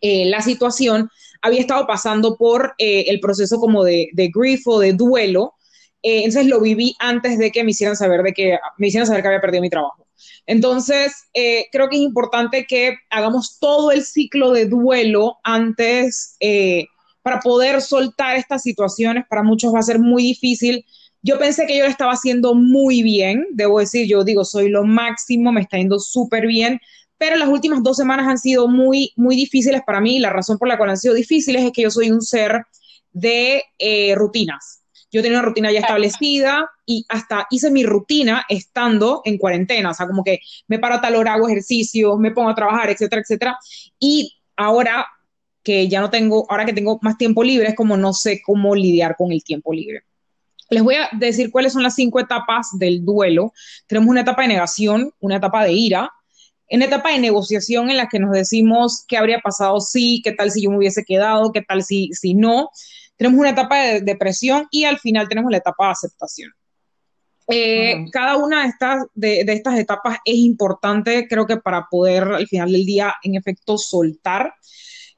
eh, 0.00 0.24
la 0.24 0.40
situación, 0.40 1.10
había 1.42 1.60
estado 1.60 1.86
pasando 1.86 2.36
por 2.36 2.74
eh, 2.78 3.04
el 3.08 3.20
proceso 3.20 3.60
como 3.60 3.84
de, 3.84 4.08
de 4.12 4.30
grief 4.34 4.64
de 4.80 4.92
duelo, 4.94 5.54
eh, 6.02 6.18
entonces 6.24 6.46
lo 6.46 6.60
viví 6.60 6.96
antes 6.98 7.38
de 7.38 7.50
que 7.50 7.62
me 7.64 7.72
hicieran 7.72 7.96
saber 7.96 8.22
de 8.22 8.32
que 8.32 8.58
me 8.78 8.88
hicieran 8.88 9.06
saber 9.06 9.22
que 9.22 9.28
había 9.28 9.40
perdido 9.40 9.62
mi 9.62 9.70
trabajo. 9.70 10.07
Entonces, 10.46 11.12
eh, 11.34 11.66
creo 11.72 11.88
que 11.88 11.96
es 11.96 12.02
importante 12.02 12.66
que 12.66 12.96
hagamos 13.10 13.58
todo 13.58 13.92
el 13.92 14.04
ciclo 14.04 14.52
de 14.52 14.66
duelo 14.66 15.38
antes 15.44 16.36
eh, 16.40 16.86
para 17.22 17.40
poder 17.40 17.80
soltar 17.82 18.36
estas 18.36 18.62
situaciones. 18.62 19.24
Para 19.28 19.42
muchos 19.42 19.74
va 19.74 19.80
a 19.80 19.82
ser 19.82 19.98
muy 19.98 20.22
difícil. 20.22 20.84
Yo 21.22 21.38
pensé 21.38 21.66
que 21.66 21.76
yo 21.76 21.84
lo 21.84 21.90
estaba 21.90 22.12
haciendo 22.12 22.54
muy 22.54 23.02
bien, 23.02 23.46
debo 23.50 23.80
decir, 23.80 24.06
yo 24.06 24.22
digo, 24.24 24.44
soy 24.44 24.68
lo 24.68 24.84
máximo, 24.84 25.50
me 25.52 25.62
está 25.62 25.76
yendo 25.76 25.98
súper 25.98 26.46
bien, 26.46 26.80
pero 27.18 27.36
las 27.36 27.48
últimas 27.48 27.82
dos 27.82 27.96
semanas 27.96 28.28
han 28.28 28.38
sido 28.38 28.68
muy, 28.68 29.12
muy 29.16 29.34
difíciles 29.34 29.82
para 29.84 30.00
mí. 30.00 30.20
La 30.20 30.30
razón 30.30 30.58
por 30.58 30.68
la 30.68 30.78
cual 30.78 30.90
han 30.90 30.96
sido 30.96 31.14
difíciles 31.14 31.62
es 31.64 31.72
que 31.72 31.82
yo 31.82 31.90
soy 31.90 32.10
un 32.10 32.22
ser 32.22 32.62
de 33.12 33.62
eh, 33.78 34.14
rutinas. 34.14 34.77
Yo 35.10 35.22
tenía 35.22 35.38
una 35.38 35.46
rutina 35.46 35.72
ya 35.72 35.80
establecida 35.80 36.70
y 36.84 37.06
hasta 37.08 37.46
hice 37.50 37.70
mi 37.70 37.84
rutina 37.84 38.44
estando 38.48 39.22
en 39.24 39.38
cuarentena, 39.38 39.90
o 39.90 39.94
sea, 39.94 40.06
como 40.06 40.22
que 40.22 40.40
me 40.66 40.78
paro 40.78 40.96
a 40.96 41.00
tal 41.00 41.16
hora, 41.16 41.34
hago 41.34 41.48
ejercicio, 41.48 42.16
me 42.18 42.30
pongo 42.30 42.50
a 42.50 42.54
trabajar, 42.54 42.90
etcétera, 42.90 43.22
etcétera. 43.22 43.58
Y 43.98 44.34
ahora 44.56 45.06
que 45.62 45.88
ya 45.88 46.00
no 46.00 46.10
tengo, 46.10 46.46
ahora 46.50 46.64
que 46.64 46.72
tengo 46.72 46.98
más 47.02 47.16
tiempo 47.18 47.42
libre, 47.42 47.68
es 47.68 47.74
como 47.74 47.96
no 47.96 48.12
sé 48.12 48.40
cómo 48.44 48.74
lidiar 48.74 49.16
con 49.16 49.32
el 49.32 49.42
tiempo 49.42 49.72
libre. 49.72 50.02
Les 50.70 50.82
voy 50.82 50.96
a 50.96 51.08
decir 51.12 51.50
cuáles 51.50 51.72
son 51.72 51.82
las 51.82 51.94
cinco 51.94 52.20
etapas 52.20 52.68
del 52.78 53.04
duelo. 53.04 53.52
Tenemos 53.86 54.10
una 54.10 54.20
etapa 54.20 54.42
de 54.42 54.48
negación, 54.48 55.12
una 55.20 55.36
etapa 55.36 55.64
de 55.64 55.72
ira, 55.72 56.10
en 56.68 56.82
etapa 56.82 57.12
de 57.12 57.18
negociación 57.18 57.90
en 57.90 57.96
la 57.96 58.08
que 58.08 58.18
nos 58.18 58.32
decimos 58.32 59.04
qué 59.08 59.16
habría 59.16 59.40
pasado 59.40 59.80
si, 59.80 60.20
qué 60.22 60.32
tal 60.32 60.50
si 60.50 60.62
yo 60.62 60.70
me 60.70 60.76
hubiese 60.76 61.04
quedado, 61.04 61.50
qué 61.52 61.62
tal 61.62 61.82
si, 61.82 62.10
si 62.12 62.34
no. 62.34 62.70
Tenemos 63.18 63.38
una 63.38 63.50
etapa 63.50 63.76
de 63.82 64.00
depresión 64.00 64.66
y 64.70 64.84
al 64.84 64.98
final 64.98 65.28
tenemos 65.28 65.50
la 65.50 65.58
etapa 65.58 65.86
de 65.86 65.90
aceptación. 65.90 66.52
Eh, 67.50 68.04
cada 68.12 68.36
una 68.36 68.62
de 68.62 68.68
estas, 68.68 69.06
de, 69.14 69.40
estas 69.40 69.78
etapas 69.78 70.18
es 70.24 70.36
importante, 70.36 71.26
creo 71.28 71.46
que 71.46 71.56
para 71.56 71.86
poder 71.90 72.22
al 72.22 72.46
final 72.46 72.70
del 72.70 72.86
día, 72.86 73.14
en 73.22 73.34
efecto, 73.34 73.76
soltar. 73.76 74.54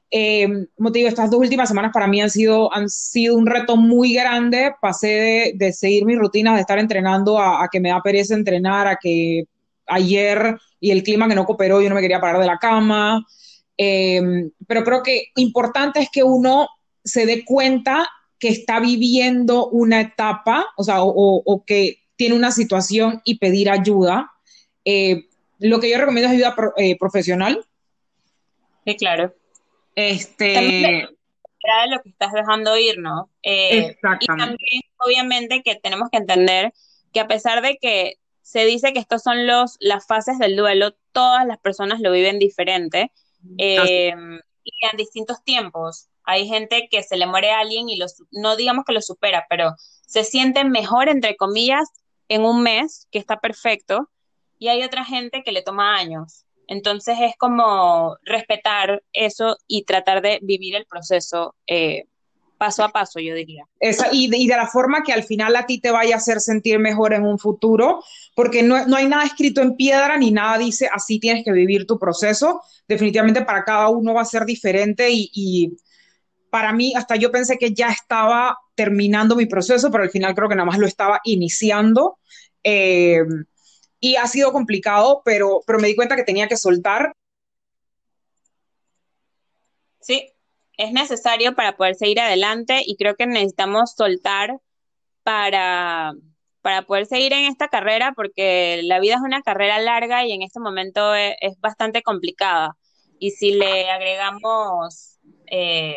Eh, 0.09 0.47
como 0.75 0.91
te 0.91 0.99
digo, 0.99 1.09
estas 1.09 1.29
dos 1.29 1.39
últimas 1.39 1.69
semanas 1.69 1.91
para 1.93 2.07
mí 2.07 2.21
han 2.21 2.29
sido, 2.29 2.73
han 2.73 2.89
sido 2.89 3.37
un 3.37 3.45
reto 3.45 3.77
muy 3.77 4.13
grande. 4.13 4.73
Pasé 4.81 5.53
de, 5.55 5.71
seguir 5.71 6.05
mis 6.05 6.17
rutinas, 6.17 6.55
de 6.55 6.61
estar 6.61 6.79
entrenando 6.79 7.37
a, 7.37 7.63
a, 7.63 7.69
que 7.69 7.79
me 7.79 7.89
da 7.89 8.01
pereza 8.01 8.33
entrenar, 8.33 8.87
a 8.87 8.97
que 9.01 9.45
ayer 9.87 10.57
y 10.79 10.91
el 10.91 11.03
clima 11.03 11.27
que 11.27 11.35
no 11.35 11.45
cooperó, 11.45 11.81
yo 11.81 11.89
no 11.89 11.95
me 11.95 12.01
quería 12.01 12.19
parar 12.19 12.41
de 12.41 12.47
la 12.47 12.57
cama. 12.57 13.25
Eh, 13.77 14.21
pero 14.67 14.83
creo 14.83 15.03
que 15.03 15.27
importante 15.35 15.99
es 15.99 16.09
que 16.11 16.23
uno 16.23 16.67
se 17.03 17.25
dé 17.25 17.45
cuenta 17.45 18.09
que 18.39 18.49
está 18.49 18.79
viviendo 18.79 19.67
una 19.67 20.01
etapa, 20.01 20.65
o 20.75 20.83
sea, 20.83 20.97
o, 20.99 21.63
que 21.65 21.99
tiene 22.15 22.35
una 22.35 22.51
situación 22.51 23.21
y 23.23 23.37
pedir 23.37 23.69
ayuda. 23.69 24.31
Eh, 24.83 25.27
lo 25.59 25.79
que 25.79 25.89
yo 25.89 25.97
recomiendo 25.97 26.27
es 26.27 26.35
ayuda 26.35 26.55
eh, 26.77 26.97
profesional. 26.97 27.63
Sí, 28.85 28.95
claro. 28.95 29.33
Este. 29.95 31.07
Era 31.63 31.85
lo 31.85 32.01
que 32.01 32.09
estás 32.09 32.33
dejando 32.33 32.75
ir, 32.77 32.97
¿no? 32.97 33.29
Exactamente. 33.43 34.25
Y 34.25 34.27
también, 34.27 34.81
obviamente, 34.97 35.61
que 35.61 35.75
tenemos 35.75 36.09
que 36.09 36.17
entender 36.17 36.73
que 37.13 37.19
a 37.19 37.27
pesar 37.27 37.61
de 37.61 37.77
que 37.77 38.15
se 38.41 38.65
dice 38.65 38.93
que 38.93 38.99
estos 38.99 39.21
son 39.23 39.47
los, 39.47 39.77
las 39.79 40.07
fases 40.07 40.39
del 40.39 40.55
duelo, 40.55 40.95
todas 41.11 41.45
las 41.45 41.59
personas 41.59 41.99
lo 41.99 42.11
viven 42.11 42.39
diferente 42.39 43.11
eh, 43.57 44.13
y 44.63 44.71
en 44.91 44.97
distintos 44.97 45.43
tiempos. 45.43 46.07
Hay 46.23 46.47
gente 46.47 46.87
que 46.89 47.03
se 47.03 47.17
le 47.17 47.25
muere 47.25 47.51
a 47.51 47.59
alguien 47.59 47.89
y 47.89 47.97
los, 47.97 48.23
no 48.31 48.55
digamos 48.55 48.85
que 48.85 48.93
lo 48.93 49.01
supera, 49.01 49.45
pero 49.49 49.75
se 50.05 50.23
siente 50.23 50.63
mejor, 50.63 51.09
entre 51.09 51.35
comillas, 51.35 51.89
en 52.27 52.43
un 52.43 52.63
mes, 52.63 53.07
que 53.11 53.19
está 53.19 53.39
perfecto, 53.39 54.09
y 54.57 54.67
hay 54.67 54.83
otra 54.83 55.03
gente 55.03 55.43
que 55.43 55.51
le 55.51 55.61
toma 55.61 55.97
años. 55.97 56.45
Entonces 56.67 57.17
es 57.19 57.33
como 57.37 58.15
respetar 58.23 59.03
eso 59.11 59.57
y 59.67 59.83
tratar 59.83 60.21
de 60.21 60.39
vivir 60.41 60.75
el 60.75 60.85
proceso 60.85 61.55
eh, 61.67 62.05
paso 62.61 62.83
a 62.83 62.89
paso, 62.89 63.19
yo 63.19 63.33
diría. 63.33 63.65
y, 64.11 64.29
de, 64.29 64.55
la 64.55 64.67
forma 64.67 65.01
que 65.01 65.11
al 65.11 65.23
final 65.23 65.55
a 65.55 65.65
ti 65.65 65.81
te 65.81 65.89
vaya 65.89 66.13
a 66.13 66.17
hacer 66.19 66.39
sentir 66.39 66.77
mejor 66.77 67.11
en 67.11 67.25
un 67.25 67.39
futuro, 67.39 68.03
porque 68.35 68.61
no, 68.61 68.75
hay 68.75 69.07
nada 69.07 69.23
escrito 69.23 69.61
en 69.61 69.75
piedra 69.75 70.15
ni 70.15 70.29
nada 70.29 70.59
dice 70.59 70.87
así 70.93 71.19
tienes 71.19 71.43
que 71.43 71.51
vivir 71.51 71.87
tu 71.87 71.97
proceso. 71.97 72.61
Definitivamente 72.87 73.41
para 73.41 73.63
cada 73.63 73.89
uno 73.89 74.13
va 74.13 74.21
a 74.21 74.25
ser 74.25 74.45
diferente 74.45 75.09
y, 75.09 75.75
para 76.51 76.73
mí 76.73 76.93
hasta 76.95 77.15
yo 77.15 77.31
pensé 77.31 77.57
que 77.57 77.73
ya 77.73 77.87
estaba 77.87 78.59
terminando 78.75 79.35
mi 79.35 79.47
proceso, 79.47 79.89
pero 79.89 80.03
al 80.03 80.11
final 80.11 80.35
creo 80.35 80.49
que 80.49 80.55
nada 80.55 80.65
más 80.65 80.77
lo 80.77 80.85
estaba 80.85 81.21
iniciando. 81.23 82.19
Eh, 82.63 83.23
y 83.99 84.17
ha 84.17 84.27
sido 84.27 84.51
complicado, 84.51 85.21
pero, 85.23 85.61
pero 85.65 85.79
me 85.79 85.87
di 85.87 85.95
cuenta 85.95 86.15
que 86.15 86.23
tenía 86.23 86.47
que 86.47 86.57
soltar. 86.57 87.13
Sí, 90.01 90.33
es 90.77 90.91
necesario 90.91 91.55
para 91.55 91.77
poder 91.77 91.95
seguir 91.95 92.19
adelante 92.19 92.81
y 92.85 92.97
creo 92.97 93.15
que 93.15 93.27
necesitamos 93.27 93.93
soltar 93.95 94.57
para, 95.23 96.13
para 96.61 96.81
poder 96.81 97.05
seguir 97.05 97.31
en 97.33 97.45
esta 97.45 97.69
carrera 97.69 98.13
porque 98.15 98.81
la 98.83 98.99
vida 98.99 99.15
es 99.15 99.21
una 99.21 99.41
carrera 99.41 99.79
larga 99.79 100.25
y 100.25 100.33
en 100.33 100.41
este 100.41 100.59
momento 100.59 101.15
e, 101.15 101.37
es, 101.39 101.57
bastante 101.61 102.01
complicada. 102.01 102.75
Y 103.19 103.31
si 103.31 103.53
le 103.53 103.89
agregamos 103.89 105.19
eh, 105.45 105.95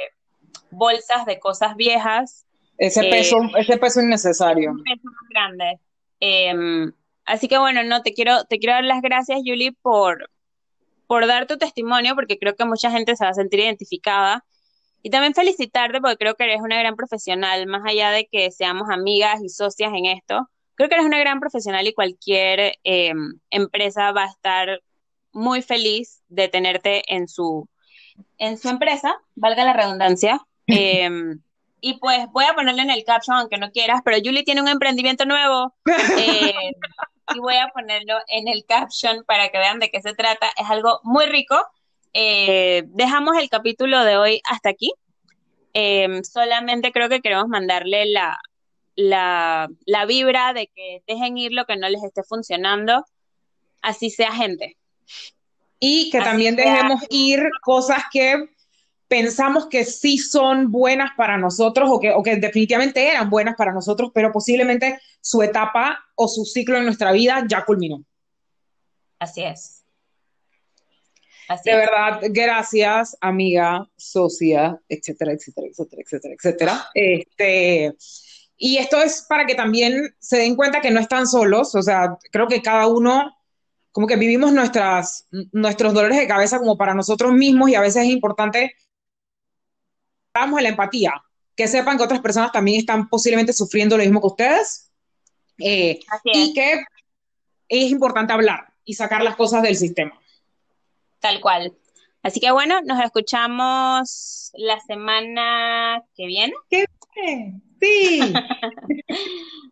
bolsas 0.74 1.26
de 1.26 1.38
cosas 1.38 1.76
viejas. 1.76 2.44
Ese 2.78 3.06
eh, 3.06 3.10
peso, 3.10 3.38
ese 3.56 3.76
peso 3.78 4.00
innecesario. 4.00 4.72
Un 4.72 4.82
peso 4.82 5.02
más 5.04 5.28
grande. 5.30 5.78
Em, 6.20 6.92
así 7.24 7.48
que 7.48 7.58
bueno, 7.58 7.82
no, 7.84 8.02
te 8.02 8.12
quiero, 8.12 8.44
te 8.44 8.58
quiero 8.58 8.74
dar 8.74 8.84
las 8.84 9.02
gracias, 9.02 9.38
Julie, 9.44 9.72
por, 9.82 10.30
por 11.06 11.26
dar 11.26 11.46
tu 11.46 11.58
testimonio, 11.58 12.14
porque 12.14 12.38
creo 12.38 12.54
que 12.54 12.64
mucha 12.64 12.90
gente 12.90 13.16
se 13.16 13.24
va 13.24 13.30
a 13.30 13.34
sentir 13.34 13.60
identificada 13.60 14.44
y 15.04 15.10
también 15.10 15.34
felicitarte 15.34 16.00
porque 16.00 16.16
creo 16.16 16.34
que 16.34 16.44
eres 16.44 16.62
una 16.62 16.78
gran 16.78 16.96
profesional, 16.96 17.66
más 17.66 17.82
allá 17.84 18.10
de 18.10 18.26
que 18.26 18.50
seamos 18.50 18.88
amigas 18.90 19.42
y 19.42 19.50
socias 19.50 19.92
en 19.94 20.06
esto. 20.06 20.48
Creo 20.76 20.88
que 20.88 20.94
eres 20.94 21.06
una 21.06 21.18
gran 21.18 21.40
profesional 21.40 21.87
y 21.87 21.92
cualquier 21.92 22.78
em, 22.84 23.38
empresa 23.50 24.12
va 24.12 24.24
a 24.24 24.30
estar 24.30 24.80
muy 25.30 25.60
feliz 25.60 26.22
de 26.28 26.48
tenerte 26.48 27.02
en 27.14 27.28
su, 27.28 27.68
en 28.38 28.56
su 28.56 28.70
empresa, 28.70 29.20
valga 29.34 29.64
la 29.64 29.74
redundancia. 29.74 30.40
Em, 30.66 31.40
y 31.81 31.98
pues 31.98 32.27
voy 32.33 32.44
a 32.46 32.55
ponerle 32.55 32.83
en 32.83 32.90
el 32.90 33.05
caption, 33.05 33.37
aunque 33.37 33.59
no 33.59 33.70
quieras, 33.70 34.00
pero 34.05 34.16
Julie 34.24 34.44
tiene 34.44 34.62
un 34.62 34.68
emprendimiento 34.68 35.24
nuevo. 35.24 35.74
Eh, 36.18 37.35
y 37.35 37.38
voy 37.38 37.57
a 37.57 37.68
ponerlo 37.68 38.18
en 38.29 38.48
el 38.48 38.66
caption 38.66 39.24
para 39.24 39.48
que 39.48 39.59
vean 39.59 39.79
de 39.79 39.90
qué 39.90 40.03
se 40.03 40.14
trata. 40.14 40.46
Es 40.59 40.68
algo 40.68 41.00
muy 41.05 41.24
rico 41.24 41.57
eh, 42.16 42.85
dejamos 42.87 43.37
el 43.37 43.50
capítulo 43.50 44.05
de 44.05 44.16
hoy 44.16 44.40
hasta 44.48 44.70
aquí. 44.70 44.92
Em, 45.72 46.22
solamente 46.22 46.92
creo 46.92 47.09
que 47.09 47.20
queremos 47.20 47.48
mandarle 47.48 48.07
la, 48.07 48.38
la, 48.94 49.68
la, 49.85 50.07
vibra 50.07 50.53
de 50.53 50.68
que 50.68 51.03
dejen 51.09 51.37
ir 51.37 51.50
lo 51.50 51.66
que 51.66 51.77
no 51.77 51.88
les 51.88 52.05
esté 52.05 52.22
funcionando, 52.22 53.05
así 53.83 54.11
sea 54.11 54.31
gente. 54.33 54.77
Y 55.81 56.11
que 56.11 56.20
también 56.20 56.55
dejemos 56.55 57.03
ir 57.11 57.50
cosas 57.62 58.05
que 58.12 58.48
pensamos 59.14 59.68
que 59.68 59.85
sí 59.85 60.18
son 60.18 60.72
buenas 60.72 61.11
para 61.16 61.38
nosotros 61.38 61.88
o 61.92 62.00
que, 62.00 62.11
o 62.11 62.22
que 62.22 62.37
definitivamente 62.37 63.09
eran 63.09 63.31
buenas 63.31 63.55
para 63.55 63.72
nosotros, 63.72 64.11
pero 64.12 64.33
posiblemente 64.33 64.98
su 65.20 65.42
etapa 65.42 66.05
o 66.16 66.27
su 66.27 66.44
ciclo 66.44 66.79
en 66.79 66.85
nuestra 66.85 67.12
vida 67.12 67.44
ya 67.48 67.64
culminó. 67.64 68.05
Así 69.18 69.42
es 69.42 69.85
de 71.64 71.74
verdad, 71.74 72.20
gracias, 72.31 73.16
amiga, 73.20 73.87
socia, 73.96 74.81
etcétera, 74.88 75.33
etcétera, 75.33 75.66
etcétera, 75.68 76.03
etcétera, 76.03 76.35
etcétera. 76.35 76.87
Este, 76.94 77.94
y 78.57 78.79
esto 78.79 79.03
es 79.03 79.27
para 79.29 79.46
que 79.46 79.55
también 79.55 80.14
se 80.18 80.38
den 80.38 80.57
cuenta 80.57 80.81
que 80.81 80.90
no 80.90 81.00
están 81.00 81.27
solos, 81.27 81.74
o 81.74 81.83
sea, 81.83 82.16
creo 82.33 82.48
que 82.48 82.62
cada 82.62 82.87
uno, 82.87 83.37
como 83.92 84.07
que 84.07 84.16
vivimos 84.16 84.53
nuestras, 84.53 85.27
nuestros 85.53 85.92
dolores 85.92 86.18
de 86.18 86.27
cabeza 86.27 86.59
como 86.59 86.79
para 86.79 86.94
nosotros 86.94 87.33
mismos 87.33 87.68
y 87.70 87.74
a 87.74 87.81
veces 87.81 88.05
es 88.05 88.11
importante, 88.11 88.74
vamos 90.34 90.58
a 90.58 90.62
la 90.62 90.68
empatía, 90.70 91.12
que 91.56 91.68
sepan 91.68 91.96
que 91.96 92.02
otras 92.02 92.20
personas 92.20 92.52
también 92.52 92.80
están 92.80 93.08
posiblemente 93.08 93.52
sufriendo 93.52 93.96
lo 93.96 94.02
mismo 94.02 94.20
que 94.20 94.26
ustedes 94.26 94.90
eh, 95.58 96.00
y 96.24 96.52
que 96.52 96.82
es 97.68 97.90
importante 97.90 98.32
hablar 98.32 98.72
y 98.84 98.94
sacar 98.94 99.22
las 99.22 99.36
cosas 99.36 99.62
del 99.62 99.76
sistema. 99.76 100.18
Tal 101.20 101.40
cual. 101.40 101.72
Así 102.22 102.40
que 102.40 102.50
bueno, 102.50 102.80
nos 102.82 103.02
escuchamos 103.02 104.50
la 104.54 104.80
semana 104.80 106.02
que 106.16 106.26
viene. 106.26 106.54
Sí. 107.80 108.20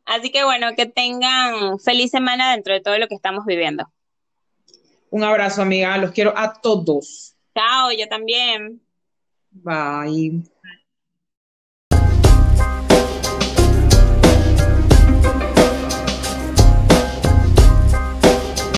Así 0.04 0.30
que 0.30 0.44
bueno, 0.44 0.74
que 0.76 0.86
tengan 0.86 1.78
feliz 1.78 2.10
semana 2.10 2.52
dentro 2.52 2.74
de 2.74 2.80
todo 2.80 2.98
lo 2.98 3.08
que 3.08 3.14
estamos 3.14 3.44
viviendo. 3.46 3.90
Un 5.10 5.24
abrazo, 5.24 5.62
amiga. 5.62 5.96
Los 5.98 6.12
quiero 6.12 6.32
a 6.36 6.52
todos. 6.60 7.34
Chao, 7.54 7.90
yo 7.92 8.08
también. 8.08 8.80
Bye. 9.50 10.51